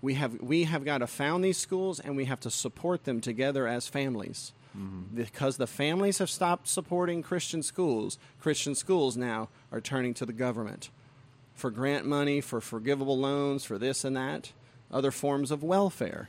[0.03, 3.21] We have, we have got to found these schools and we have to support them
[3.21, 4.51] together as families.
[4.77, 5.15] Mm-hmm.
[5.15, 10.33] Because the families have stopped supporting Christian schools, Christian schools now are turning to the
[10.33, 10.89] government
[11.55, 14.51] for grant money, for forgivable loans, for this and that,
[14.91, 16.27] other forms of welfare.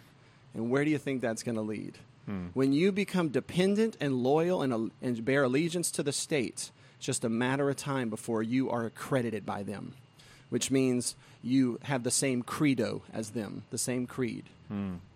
[0.55, 1.99] And where do you think that's going to lead?
[2.27, 2.47] Hmm.
[2.55, 7.25] When you become dependent and loyal and, and bear allegiance to the state, it's just
[7.25, 9.95] a matter of time before you are accredited by them,
[10.49, 14.45] which means you have the same credo as them, the same creed.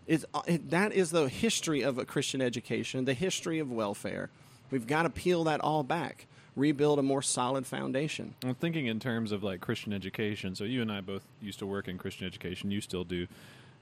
[0.07, 4.31] It's, uh, it, that is the history of a Christian education, the history of welfare.
[4.71, 8.35] We've got to peel that all back, rebuild a more solid foundation.
[8.45, 10.55] I'm thinking in terms of like Christian education.
[10.55, 12.71] So you and I both used to work in Christian education.
[12.71, 13.27] You still do.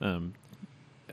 [0.01, 0.35] Um,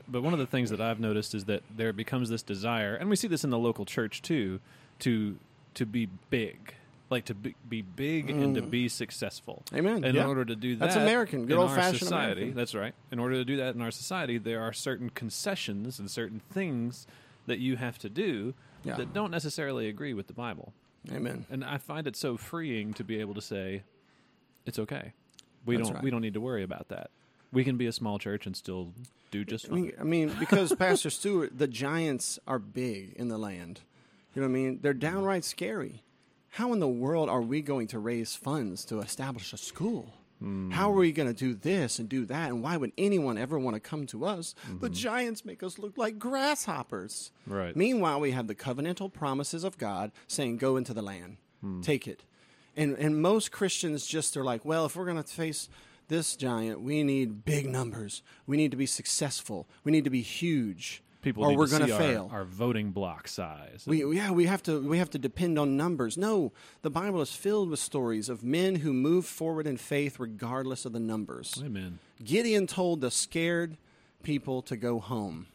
[0.08, 3.08] but one of the things that I've noticed is that there becomes this desire, and
[3.10, 4.60] we see this in the local church too,
[5.00, 5.36] to
[5.74, 6.74] to be big,
[7.10, 8.70] like to be, be big and to mm.
[8.70, 9.62] be successful.
[9.74, 9.96] Amen.
[9.96, 10.26] And in Yeah.
[10.26, 11.46] order to do that, That's American.
[11.46, 12.56] Good old-fashioned society, American.
[12.56, 12.94] That's right.
[13.10, 17.06] In order to do that in our society, there are certain concessions and certain things
[17.46, 18.96] that you have to do Yeah.
[18.96, 20.72] that don't necessarily agree with the Bible.
[21.12, 21.44] Amen.
[21.50, 23.82] And I find it so freeing to be able to say,
[24.64, 25.12] "It's okay.
[25.66, 25.96] We That's don't.
[25.96, 26.04] right.
[26.04, 27.10] We don't need to worry about that.
[27.52, 28.92] We can be a small church and still
[29.30, 33.28] do just I fine." mean, I mean, because Pastor Stewart, the giants are big in
[33.28, 33.80] the land.
[34.34, 34.78] You know what I mean?
[34.80, 36.02] They're downright scary.
[36.54, 40.14] How in the world are we going to raise funds to establish a school?
[40.38, 40.70] Hmm.
[40.70, 42.48] How are we going to do this and do that?
[42.48, 44.54] And why would anyone ever want to come to us?
[44.68, 44.94] The mm-hmm.
[44.94, 47.32] giants make us look like grasshoppers.
[47.44, 47.74] Right.
[47.74, 51.80] Meanwhile, we have the covenantal promises of God saying, "Go into the land, hmm.
[51.80, 52.22] take it."
[52.76, 55.68] And and most Christians just are like, "Well, if we're going to face
[56.06, 58.22] this giant, we need big numbers.
[58.46, 59.66] We need to be successful.
[59.82, 62.30] We need to be huge." People or we're see our- fail.
[62.32, 63.84] Our, voting block size.
[63.86, 66.16] We, yeah, we have to we have to depend on numbers.
[66.16, 70.84] No, the Bible is filled with stories of men who moved forward in faith regardless
[70.84, 71.60] of the numbers.
[71.64, 71.98] Amen.
[72.22, 73.76] Gideon told the scared
[74.22, 75.46] people to go home.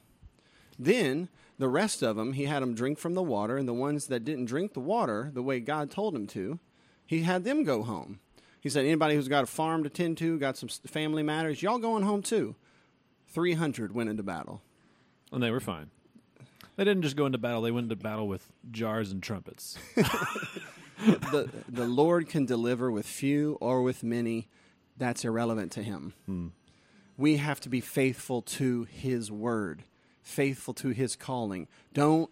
[0.78, 4.08] Then the rest of them, he had them drink from the water, and the ones
[4.08, 6.60] that didn't drink the water the way God told them to,
[7.06, 8.20] he had them go home.
[8.62, 11.78] He said, anybody who's got a farm to tend to, got some family matters, y'all
[11.78, 12.56] going home too.
[13.28, 14.62] 300 went into battle.
[15.32, 15.90] And they were fine.
[16.76, 19.78] They didn't just go into battle; they went into battle with jars and trumpets.
[19.96, 24.48] the the Lord can deliver with few or with many.
[24.98, 26.14] That's irrelevant to Him.
[26.26, 26.48] Hmm.
[27.18, 29.84] We have to be faithful to His word,
[30.22, 31.68] faithful to His calling.
[31.94, 32.30] Don't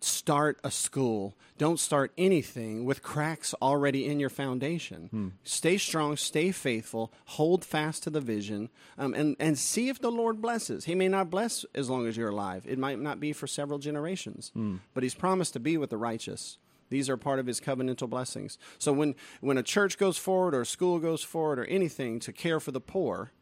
[0.00, 1.36] start a school.
[1.58, 5.32] Don't start anything with cracks already in your foundation.
[5.42, 10.10] Stay strong, stay faithful, hold fast to the vision, um, and, and see if the
[10.10, 10.84] Lord blesses.
[10.84, 13.78] He may not bless as long as you're alive, it might not be for several
[13.78, 14.52] generations,
[14.94, 16.58] but He's promised to be with the righteous.
[16.88, 18.58] These are part of his covenantal blessings.
[18.78, 22.32] So when, when a church goes forward or a school goes forward or anything to
[22.32, 23.32] care for the poor,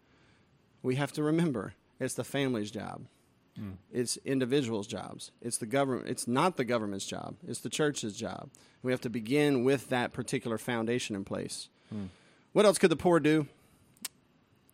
[0.83, 3.07] we have to remember it's the family's job.
[3.93, 5.31] It's individuals' jobs.
[5.41, 6.09] It's the government.
[6.09, 7.37] It's not the government's job.
[7.47, 8.51] It's the church's job.
[8.83, 11.69] We have to begin with that particular foundation in place.
[12.53, 13.47] What else could the poor do?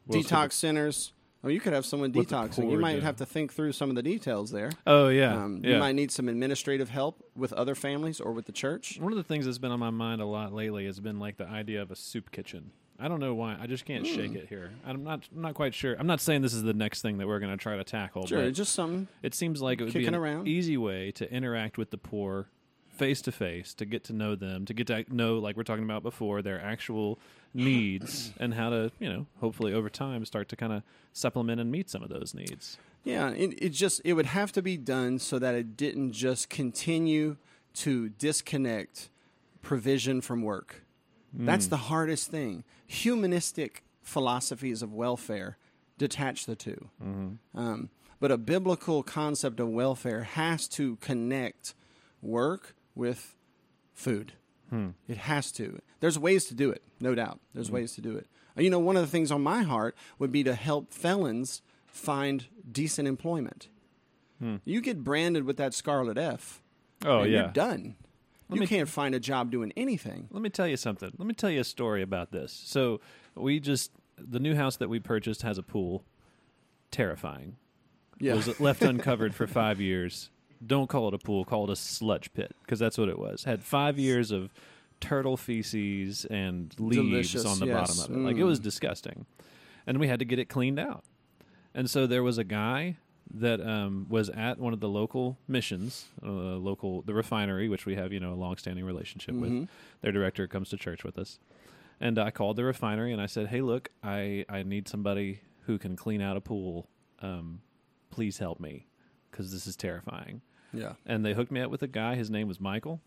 [0.06, 1.12] What Detox centers.
[1.42, 2.70] Oh, you could have someone What detoxing.
[2.70, 3.00] You might do?
[3.00, 4.70] have to think through some of the details there.
[4.86, 5.74] Oh yeah, Um, yeah.
[5.74, 8.98] You might need some administrative help with other families or with the church.
[9.00, 11.38] One of the things that's been on my mind a lot lately has been like
[11.38, 12.72] the idea of a soup kitchen.
[13.00, 13.56] I don't know why.
[13.60, 14.14] I just can't Hmm.
[14.14, 14.70] shake it here.
[14.84, 15.28] I'm not.
[15.34, 15.96] I'm not quite sure.
[15.98, 18.26] I'm not saying this is the next thing that we're going to try to tackle.
[18.26, 19.08] Sure, just some.
[19.22, 20.46] it seems like it would be an around.
[20.48, 22.48] easy way to interact with the poor
[22.88, 25.84] face to face, to get to know them, to get to know, like we're talking
[25.84, 27.18] about before, their actual
[27.54, 30.82] needs, and how to, you know, hopefully over time start to kind of
[31.14, 32.76] supplement and meet some of those needs.
[33.02, 36.50] Yeah, it, it just it would have to be done so that it didn't just
[36.50, 37.36] continue
[37.72, 39.08] to disconnect
[39.62, 40.84] provision from work.
[41.32, 41.70] That's mm.
[41.70, 42.64] the hardest thing.
[42.86, 45.56] Humanistic philosophies of welfare
[45.98, 47.58] detach the 2 mm-hmm.
[47.58, 51.74] Um, but a biblical concept of welfare has to connect
[52.20, 53.34] work with
[53.94, 54.32] food.
[54.68, 54.90] Hmm.
[55.08, 55.80] It has to.
[56.00, 57.40] There's ways to do it, no doubt.
[57.54, 57.76] There's mm-hmm.
[57.76, 58.26] ways to do it.
[58.56, 61.62] Uh, You know, one of the things on my heart would be to help felons
[61.86, 63.68] find decent employment.
[64.38, 64.56] Hmm.
[64.64, 66.62] You get branded with that scarlet F,
[67.04, 67.38] Oh and yeah.
[67.40, 67.96] you're done.
[68.56, 70.28] You me- can't find a job doing anything.
[70.30, 71.12] Let me tell you something.
[71.18, 72.52] Let me tell you a story about this.
[72.52, 73.00] So
[73.34, 76.04] we just the new house that we purchased has a pool.
[76.90, 77.56] Terrifying.
[78.18, 78.32] Yeah.
[78.32, 80.30] It Was left uncovered for five years.
[80.66, 81.44] Don't call it a pool.
[81.44, 83.44] Call it a sludge pit because that's what it was.
[83.44, 84.52] Had five years of
[85.00, 86.96] turtle feces and leaves
[87.32, 87.96] Delicious, on the yes.
[87.98, 88.26] bottom of it.
[88.26, 88.64] Like it was Mm.
[88.64, 89.26] disgusting,
[89.86, 91.04] and we had to get it cleaned out.
[91.74, 92.96] And so there was a guy
[93.32, 97.94] that um, was at one of the local missions, uh, local the refinery, which we
[97.96, 99.50] have you know a long-standing relationship with.
[99.50, 99.68] Mhm.
[100.00, 101.38] Their director comes to church with us,
[102.00, 105.78] and I called the refinery and I said, "Hey, look, I I need somebody who
[105.78, 106.88] can clean out a pool.
[107.20, 107.60] Um,
[108.10, 108.86] please help me
[109.30, 110.94] because this is terrifying." Yeah.
[111.06, 112.14] And they hooked me up with a guy.
[112.16, 113.00] His name was Michael,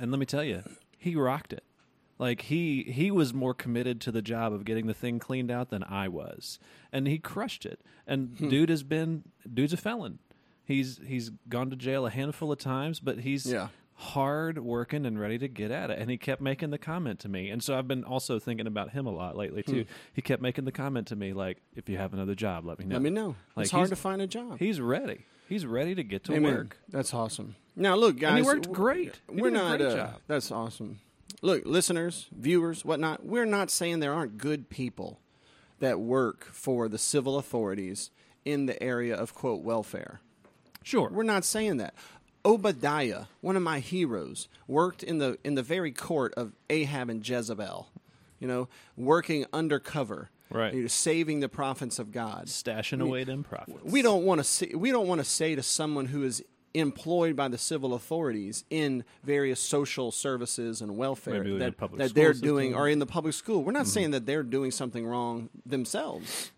[0.00, 0.62] and let me tell you,
[0.98, 1.64] he rocked it.
[2.20, 5.70] Like he he was more committed to the job of getting the thing cleaned out
[5.70, 6.58] than I was,
[6.92, 7.80] and he crushed it.
[8.06, 8.48] And Hmm.
[8.50, 10.18] dude has been dude's a felon.
[10.62, 13.68] He's he's gone to jail a handful of times, but he's Yeah.
[13.94, 15.98] hard working and ready to get at it.
[15.98, 18.90] And he kept making the comment to me, and so I've been also thinking about
[18.90, 19.86] him a lot lately too.
[20.12, 22.84] He kept making the comment to me like, "If you have another job, let me
[22.84, 23.02] know." Hmm.
[23.04, 23.36] Let me know.
[23.56, 24.58] Like, it's hard to find a job.
[24.58, 25.24] He's ready.
[25.48, 26.52] He's ready to get to Amen.
[26.54, 26.78] work.
[26.88, 27.56] That's awesome.
[27.74, 28.30] Now, look, guys.
[28.30, 29.20] And he worked great.
[29.32, 29.78] He We're not.
[29.78, 30.20] great uh, job.
[30.28, 31.00] That's awesome.
[31.42, 33.24] Look, listeners, viewers, whatnot.
[33.24, 35.20] We're not saying there aren't good people
[35.78, 38.10] that work for the civil authorities
[38.44, 40.20] in the area of quote welfare.
[40.82, 41.08] Sure.
[41.10, 41.94] We're not saying that.
[42.44, 47.26] Obadiah, one of my heroes, worked in the in the very court of Ahab and
[47.26, 47.88] Jezebel.
[48.38, 50.72] You know, working undercover, Right.
[50.72, 52.46] you know, saving the prophets of God.
[52.46, 53.78] Stashing away them prophets.
[53.84, 56.42] We don't want to say we don't want to say to someone who is
[56.74, 62.32] employed by the civil authorities in various social services and welfare Maybe that, that they're.
[62.32, 62.46] Mm-hmm.
[62.46, 63.62] doing or in the public school.
[63.62, 66.52] We're not saying that they're doing something wrong themselves.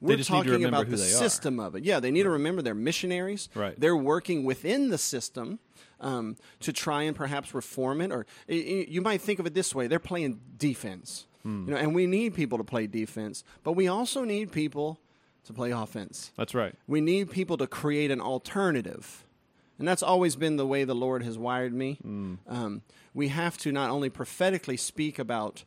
[0.00, 1.06] We're just need to talking about the they are.
[1.06, 1.84] system of it.
[1.84, 3.48] Yeah, they need to remember they're missionaries.
[3.54, 3.78] Right.
[3.78, 5.58] They're working within the system
[6.00, 8.12] um, to try and perhaps reform it.
[8.12, 11.26] Or you might think of it this way: they're playing defense.
[11.42, 11.66] Hmm.
[11.66, 15.00] You know, and we need people to play defense, but we also need people
[15.46, 16.32] to play offense.
[16.36, 16.74] That's right.
[16.86, 19.24] We need people to create an alternative.
[19.78, 21.98] And that's always been the way the Lord has wired me.
[22.04, 22.82] Um,
[23.14, 25.64] we have to not only prophetically speak about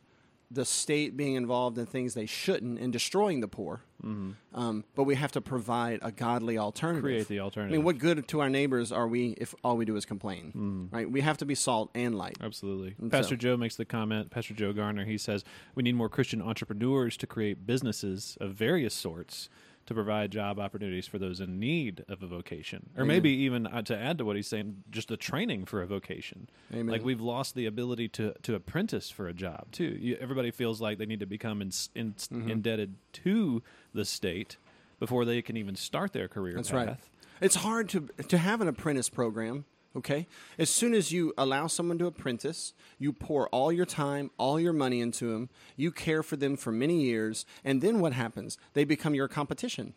[0.52, 3.82] the state being involved in things they shouldn't and destroying the poor.
[4.02, 7.04] Um, but we have to provide a godly alternative.
[7.04, 7.72] Create the alternative.
[7.74, 10.88] I mean, what good to our neighbors are we if all we do is complain?
[10.90, 11.08] Right?
[11.08, 12.36] We have to be salt and light.
[12.42, 12.96] Absolutely.
[13.00, 15.44] And Pastor so- Joe makes the comment, Pastor Joe Garner, he says,
[15.76, 19.48] we need more Christian entrepreneurs to create businesses of various sorts
[19.90, 22.90] to provide job opportunities for those in need of a vocation.
[22.96, 23.08] Or Amen.
[23.08, 26.48] maybe even uh, to add to what he's saying, just the training for a vocation.
[26.72, 26.86] Amen.
[26.86, 29.96] Like we've lost the ability to, to apprentice for a job, too.
[30.00, 32.48] You, everybody feels like they need to become in, in, Mm-hmm.
[32.50, 33.62] indebted to
[33.92, 34.58] the state
[35.00, 36.86] before they can even start their career That's path.
[36.86, 36.96] right.
[37.40, 39.64] It's hard to to have an apprentice program.
[39.96, 44.60] Okay, as soon as you allow someone to apprentice, you pour all your time, all
[44.60, 45.48] your money into them.
[45.76, 48.56] You care for them for many years, and then what happens?
[48.74, 49.94] They become your competition.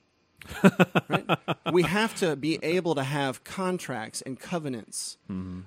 [1.10, 1.26] right?
[1.72, 5.18] We have to be able to have contracts and covenants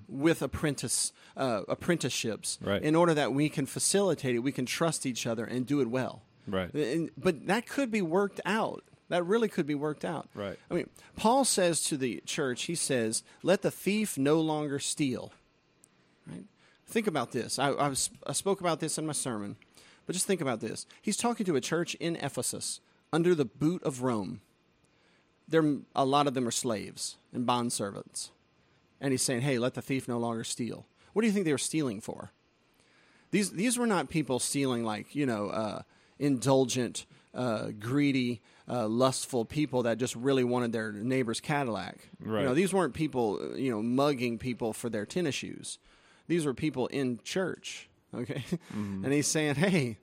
[0.09, 2.83] with apprentice uh, apprenticeships Right.
[2.83, 5.89] in order that we can facilitate it, we can trust each other, and do it
[5.89, 6.23] well.
[6.49, 6.73] Right.
[6.75, 8.83] And- but that could be worked out.
[9.09, 10.29] That really could be worked out.
[10.35, 10.59] Right.
[10.71, 15.33] I mean, Paul says to the church, he says, "Let the thief no longer steal."
[16.27, 16.45] Right.
[16.87, 17.59] Think about this.
[17.59, 19.57] I, I, was, I spoke about this in my sermon,
[20.07, 20.87] but just think about this.
[21.03, 22.81] He's talking to a church in Ephesus
[23.13, 24.41] under the boot of Rome.
[25.49, 28.31] There, a lot of them are slaves and bond servants,
[29.01, 31.53] and he's saying, "Hey, let the thief no longer steal." What do you think they
[31.53, 32.33] were stealing for?
[33.31, 35.83] These these were not people stealing like you know uh,
[36.19, 42.09] indulgent, uh, greedy, uh, lustful people that just really wanted their neighbor's Cadillac.
[42.19, 42.41] Right.
[42.41, 45.79] You know, these weren't people you know mugging people for their tennis shoes.
[46.27, 47.89] These were people in church.
[48.15, 49.99] Okay, and he's saying, hey.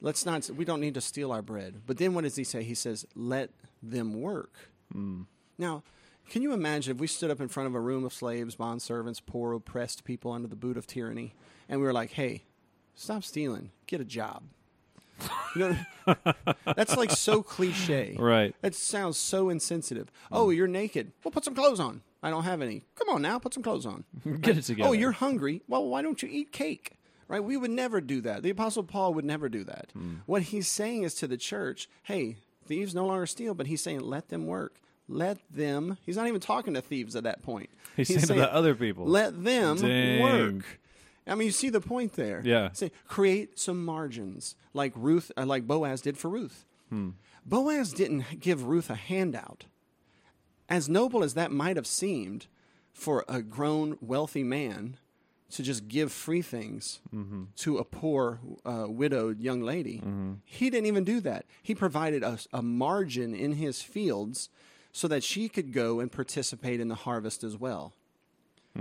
[0.00, 0.48] Let's not.
[0.50, 1.82] We don't need to steal our bread.
[1.84, 2.62] But then, what does he say?
[2.62, 3.50] He says, "Let
[3.82, 4.52] them work."
[5.58, 5.82] Now,
[6.30, 8.80] can you imagine if we stood up in front of a room of slaves, bond
[8.80, 11.34] servants, poor, oppressed people under the boot of tyranny,
[11.68, 12.44] and we were like, "Hey,
[12.94, 14.44] stop stealing, get a job."
[15.56, 16.14] You know,
[16.76, 18.16] that's like so cliche.
[18.18, 18.54] Right.
[18.60, 20.10] That sounds so insensitive.
[20.30, 20.56] Oh, mm.
[20.56, 21.12] you're naked.
[21.24, 22.02] Well, put some clothes on.
[22.22, 22.82] I don't have any.
[22.94, 24.04] Come on now, put some clothes on.
[24.40, 24.88] Get it together.
[24.88, 25.62] Oh, you're hungry.
[25.68, 26.92] Well, why don't you eat cake?
[27.28, 27.42] Right?
[27.42, 28.42] We would never do that.
[28.42, 29.88] The Apostle Paul would never do that.
[29.92, 30.16] Hmm.
[30.26, 34.00] What he's saying is to the church, hey, thieves no longer steal, but he's saying,
[34.00, 34.80] let them work.
[35.08, 35.98] Let them.
[36.04, 37.70] He's not even talking to thieves at that point.
[37.96, 39.06] He's saying to the other people.
[39.06, 40.22] Let them Dang.
[40.22, 40.64] work.
[41.28, 42.40] I mean, you see the point there.
[42.44, 42.70] Yeah.
[42.72, 46.64] Say, create some margins, like Ruth, uh, like Boaz did for Ruth.
[47.44, 49.64] Boaz didn't give Ruth a handout.
[50.68, 52.46] As noble as that might have seemed
[52.92, 54.96] for a grown, wealthy man
[55.50, 57.00] to just give free things
[57.56, 60.02] to a poor, uh, widowed young lady,
[60.44, 61.46] he didn't even do that.
[61.62, 64.50] He provided a, a margin in his fields
[64.92, 67.92] so that she could go and participate in the harvest as well.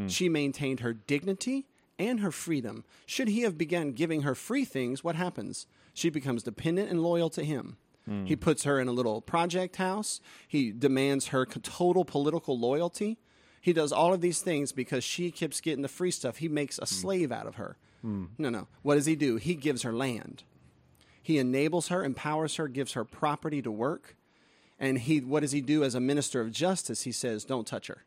[0.08, 1.66] She maintained her dignity
[2.00, 2.84] and her freedom.
[3.06, 5.68] Should he have begun giving her free things, what happens?
[5.94, 7.78] She becomes dependent and loyal to him.
[8.08, 8.40] He hmm.
[8.40, 10.22] puts her in a little project house.
[10.48, 13.18] He demands her total political loyalty.
[13.60, 16.38] He does all of these things because she keeps getting the free stuff.
[16.38, 16.86] He makes a hmm.
[16.86, 17.76] slave out of her.
[18.02, 18.26] Hmm.
[18.38, 18.68] No, no.
[18.82, 19.36] What does he do?
[19.36, 20.44] He gives her land.
[21.22, 24.16] He enables her, empowers her, gives her property to work.
[24.80, 27.02] And he, what does he do as a minister of justice?
[27.02, 28.06] He says, "Don't touch her.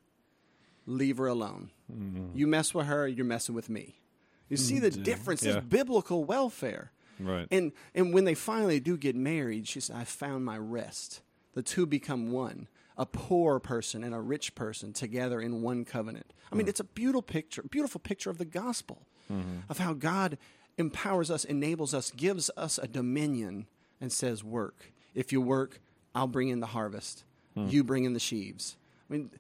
[0.91, 1.71] Leave her alone.
[1.91, 2.37] Mm-hmm.
[2.37, 4.01] You mess with her, you're messing with me."
[4.49, 5.03] You see the mm-hmm.
[5.05, 5.45] difference?
[5.45, 5.59] Yeah.
[5.59, 6.91] It's biblical welfare.
[7.21, 7.47] Right.
[7.51, 11.23] And and when they finally do get married, she says, "I found my rest."
[11.55, 12.69] The two become one.
[12.97, 16.33] A poor person and a rich person together in one covenant.
[16.53, 16.69] I mean, mm.
[16.69, 19.61] it's a beautiful picture, beautiful picture of the gospel, mm-hmm.
[19.69, 20.37] of how God
[20.77, 23.67] empowers us, enables us, gives us a dominion,
[24.01, 24.93] and says, "Work.
[25.15, 25.81] If you work,
[26.15, 27.25] I'll bring in the harvest.
[27.57, 27.71] Mm.
[27.71, 28.77] You bring in the sheaves."
[29.09, 29.31] I mean,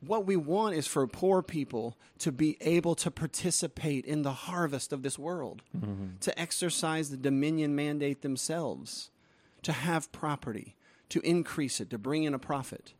[0.00, 4.92] what we want is for poor people to be able to participate in the harvest
[4.92, 6.16] of this world, mm-hmm.
[6.20, 9.10] to exercise the dominion mandate themselves,
[9.62, 10.76] to have property,
[11.08, 12.92] to increase it, to bring in a profit.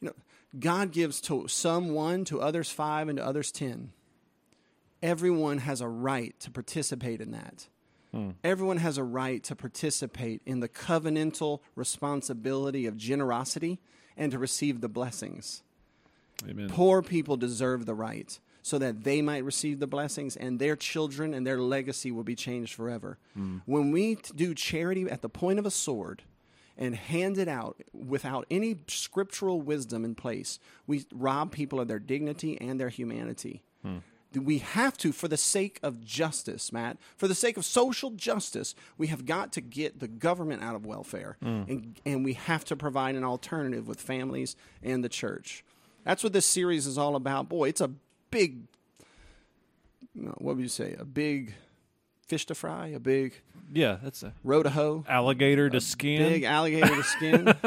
[0.00, 0.14] You know,
[0.58, 3.92] God gives to some one, to others five, and to others ten.
[5.02, 7.68] Everyone has a right to participate in that.
[8.12, 8.30] Hmm.
[8.42, 13.80] Everyone has a right to participate in the covenantal responsibility of generosity
[14.16, 15.62] and to receive the blessings.
[16.48, 16.68] Amen.
[16.68, 21.34] Poor people deserve the right so that they might receive the blessings and their children
[21.34, 23.18] and their legacy will be changed forever.
[23.34, 23.58] Hmm.
[23.66, 26.22] When we do charity at the point of a sword
[26.78, 31.98] and hand it out without any scriptural wisdom in place, we rob people of their
[31.98, 33.62] dignity and their humanity.
[33.82, 33.98] Hmm.
[34.34, 38.74] We have to, for the sake of justice, Matt, for the sake of social justice,
[38.96, 41.36] we have got to get the government out of welfare.
[41.40, 41.62] Hmm.
[41.68, 45.64] And, and we have to provide an alternative with families and the church.
[46.04, 47.48] That's what this series is all about.
[47.48, 47.90] Boy, it's a
[48.30, 48.62] big,
[50.14, 50.94] you know, what would you say?
[50.98, 51.54] A big
[52.26, 53.34] fish to fry, a big
[53.72, 56.22] Yeah, that's a row to hoe, alligator to skin.
[56.28, 57.54] big alligator to skin.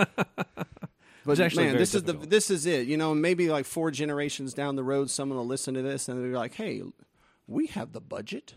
[1.26, 2.88] But It's actually man, this is the this is it.
[2.88, 6.18] You know, maybe like four generations down the road, someone will listen to this and
[6.18, 6.82] they'll be like, "Hey,
[7.48, 8.54] we have the budget,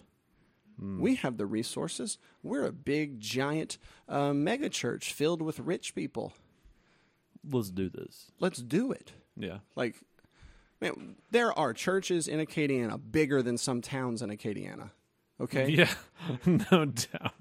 [0.78, 1.01] Hmm.
[1.01, 2.16] we have the resources.
[2.45, 3.76] We're a big, giant
[4.09, 6.33] uh, mega church filled with rich people.
[7.51, 8.31] Let's do this.
[8.39, 9.59] Let's do it." Yeah.
[9.76, 9.97] Like,
[10.80, 14.91] man, there are churches in Acadiana bigger than some towns in Acadiana.
[15.41, 15.70] Okay.
[15.70, 15.93] Yeah,
[16.47, 17.32] no doubt.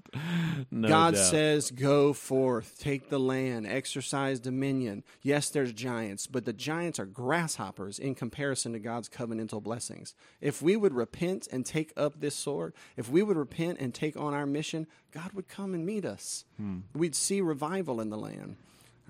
[0.70, 1.22] No God doubt.
[1.22, 5.04] says, Go forth, take the land, exercise dominion.
[5.20, 10.14] Yes, there's giants, but the giants are grasshoppers in comparison to God's covenantal blessings.
[10.40, 14.16] If we would repent and take up this sword, if we would repent and take
[14.16, 16.46] on our mission, God would come and meet us.
[16.56, 16.78] Hmm.
[16.94, 18.56] We'd see revival in the land.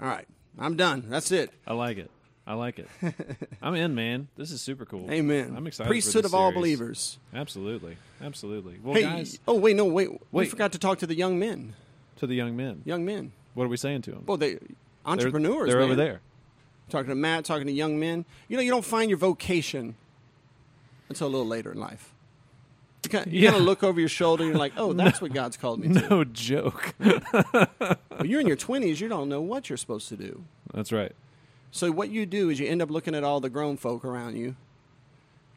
[0.03, 0.27] All right,
[0.59, 1.05] I'm done.
[1.09, 1.53] That's it.
[1.65, 2.11] I like it.
[2.51, 2.89] I like it.
[3.63, 4.27] I'm in, man.
[4.37, 5.09] This is super cool.
[5.09, 5.55] Amen.
[5.57, 5.89] I'm excited.
[5.89, 6.55] Priesthood of all series.
[6.61, 7.19] believers.
[7.33, 7.97] Absolutely.
[8.21, 8.81] Absolutely.
[8.83, 10.11] Well, hey, guys, oh wait, no, wait.
[10.11, 10.51] We Wait.
[10.51, 11.75] forgot to talk to the young men.
[12.17, 13.31] to the young men, Young men.
[13.55, 14.25] what are we saying to them?
[14.27, 14.69] Well, they They're-
[15.07, 15.71] entrepreneurs.
[15.71, 16.21] They're, over there.
[16.89, 18.25] talking to Matt, talking to young men.
[18.49, 19.95] You know, you don't find your vocation
[21.09, 22.13] until a little later in life.
[23.05, 23.51] You kind, you Yeah.
[23.51, 25.95] kind of look over your shoulder and you're like, oh, that's what God's called me
[25.95, 26.09] to.
[26.11, 26.95] No joke.
[28.21, 30.45] But you're in your 20s, you don't know what you're supposed to do.
[30.75, 31.13] That's right.
[31.71, 34.37] So what you do is you end up looking at all the grown folk around
[34.37, 34.57] you.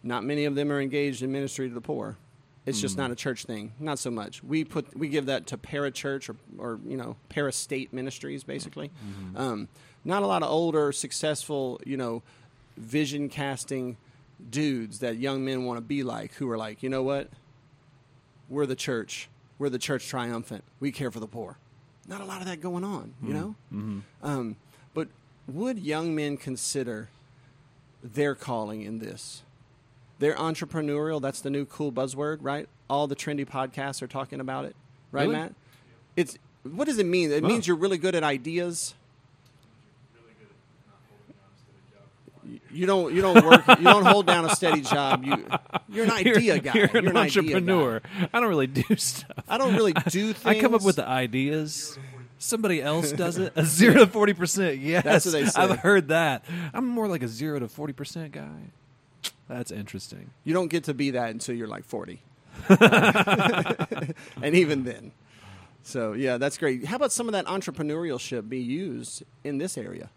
[0.03, 2.17] Not many of them are engaged in ministry to the poor.
[2.65, 3.73] It's just not a church thing.
[3.79, 4.41] Not so much.
[4.43, 8.89] We put we give that to parachurch or or you know para-state ministries basically.
[9.35, 9.67] Um,
[10.05, 12.21] not a lot of older successful you know
[12.77, 13.97] vision casting
[14.49, 17.29] dudes that young men want to be like who are like you know what
[18.49, 21.57] we're the church we're the church triumphant we care for the poor
[22.07, 23.55] not a lot of that going on you know
[24.23, 24.55] um,
[24.93, 25.07] but
[25.47, 27.09] would young men consider
[28.03, 29.41] their calling in this
[30.19, 34.65] they're entrepreneurial that's the new cool buzzword right all the trendy podcasts are talking about
[34.65, 34.75] it
[35.11, 35.33] right Really?
[35.35, 35.53] matt
[36.15, 37.49] it's what does it mean it Wow.
[37.49, 38.93] means you're really good at ideas
[42.71, 45.45] you don't you don't work you don't hold down a steady job you
[45.89, 47.47] you're an idea you're, guy You're an idea guy.
[47.53, 48.01] entrepreneur.
[48.33, 49.31] I don't really do stuff.
[49.47, 51.97] i don't really do things I come up with the ideas.
[52.43, 53.53] Somebody else does it.
[53.55, 54.79] A zero to forty percent.
[54.79, 55.61] Yes, That's what they say.
[55.61, 56.43] I've heard that.
[56.73, 58.71] I'm more like a zero to forty percent guy.
[59.47, 60.31] That's interesting.
[60.43, 62.19] You don't get to be that until you're like 40.
[62.69, 64.15] and
[64.55, 65.11] even then.
[65.83, 66.85] So, yeah, that's great.
[66.85, 70.09] How about some of that entrepreneurship be used in this area?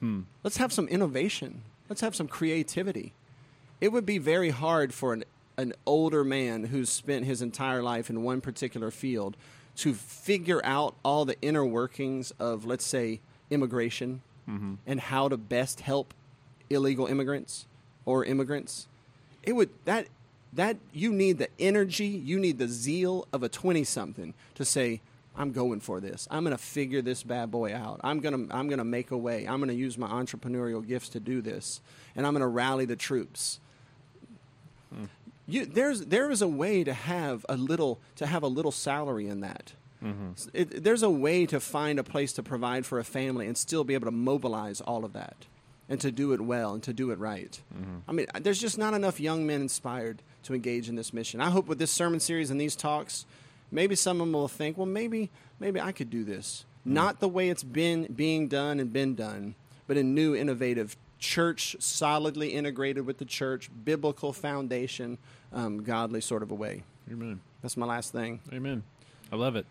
[0.00, 0.22] Hmm.
[0.42, 1.62] Let's have some innovation.
[1.88, 3.12] Let's have some creativity.
[3.80, 5.24] It would be very hard for an,
[5.56, 9.36] an older man who's spent his entire life in one particular field
[9.80, 13.20] to figure out all the inner workings of, let's say,
[13.50, 14.74] immigration mm-hmm.
[14.86, 16.12] and how to best help
[16.68, 17.66] illegal immigrants
[18.04, 18.88] or immigrants.
[19.42, 20.06] It would that
[20.52, 25.00] that you need the energy, you need the zeal of a 20 something to say
[25.36, 26.26] I'm going for this.
[26.30, 28.00] I'm going to figure this bad boy out.
[28.02, 29.46] I'm going to I'm going to make a way.
[29.46, 31.80] I'm going to use my entrepreneurial gifts to do this
[32.14, 33.60] and I'm going to rally the troops.
[34.92, 35.04] Hmm.
[35.50, 39.26] You, there's there is a way to have a little to have a little salary
[39.26, 39.72] in that.
[40.02, 40.48] Mm-hmm.
[40.54, 43.84] It, there's a way to find a place to provide for a family and still
[43.84, 45.46] be able to mobilize all of that
[45.90, 47.60] and to do it well and to do it right.
[47.74, 47.98] Mm-hmm.
[48.08, 51.40] I mean, there's just not enough young men inspired to engage in this mission.
[51.40, 53.26] I hope with this sermon series and these talks,
[53.70, 56.64] maybe some of them will think, well, maybe maybe I could do this.
[56.80, 56.94] Mm-hmm.
[56.94, 59.54] Not the way it's been being done and been done,
[59.86, 65.18] but in new, innovative church, solidly integrated with the church, biblical foundation,
[65.52, 66.82] um, godly sort of a way.
[67.10, 67.40] Amen.
[67.62, 68.40] That's my last thing.
[68.52, 68.82] Amen.
[69.30, 69.66] I love it.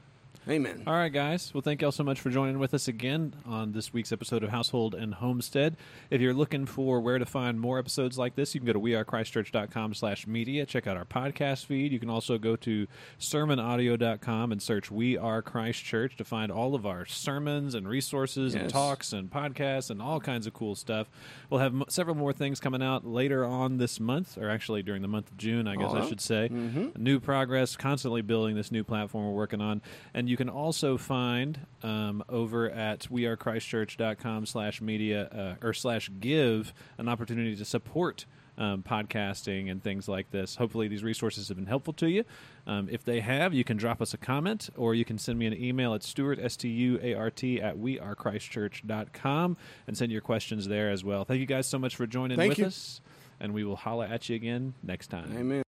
[0.47, 0.81] Amen.
[0.87, 1.53] All right, guys.
[1.53, 4.49] Well, thank y'all so much for joining with us again on this week's episode of
[4.49, 5.77] Household and Homestead.
[6.09, 8.79] If you're looking for where to find more episodes like this, you can go to
[8.79, 10.65] wearechristchurch.com slash media.
[10.65, 11.91] Check out our podcast feed.
[11.91, 12.87] You can also go to
[13.19, 18.55] sermonaudio.com and search We Are Christ Church to find all of our sermons and resources
[18.55, 21.09] and talks and podcasts and all kinds of cool stuff.
[21.49, 25.01] We'll have m- several more things coming out later on this month, or actually during
[25.01, 26.07] the month of June, I guess I Uh-huh.
[26.07, 26.49] should say.
[26.97, 29.81] New progress, constantly building this new platform we're working on.
[30.19, 35.29] And you can also find um, over at wearechristchurch.com slash media
[35.61, 38.25] uh, or slash give an opportunity to support
[38.57, 40.57] um, podcasting and things like this.
[40.57, 42.25] Hopefully, these resources have been helpful to you.
[42.67, 45.45] Um, if they have, you can drop us a comment or you can send me
[45.45, 49.57] an email at Stuart, S T U A R T, at wearechristchurch.com
[49.87, 51.23] and send your questions there as well.
[51.23, 52.65] Thank you guys so much for joining Thank with you.
[52.65, 52.99] us,
[53.39, 55.33] and we will holla at you again next time.
[55.37, 55.63] Amen.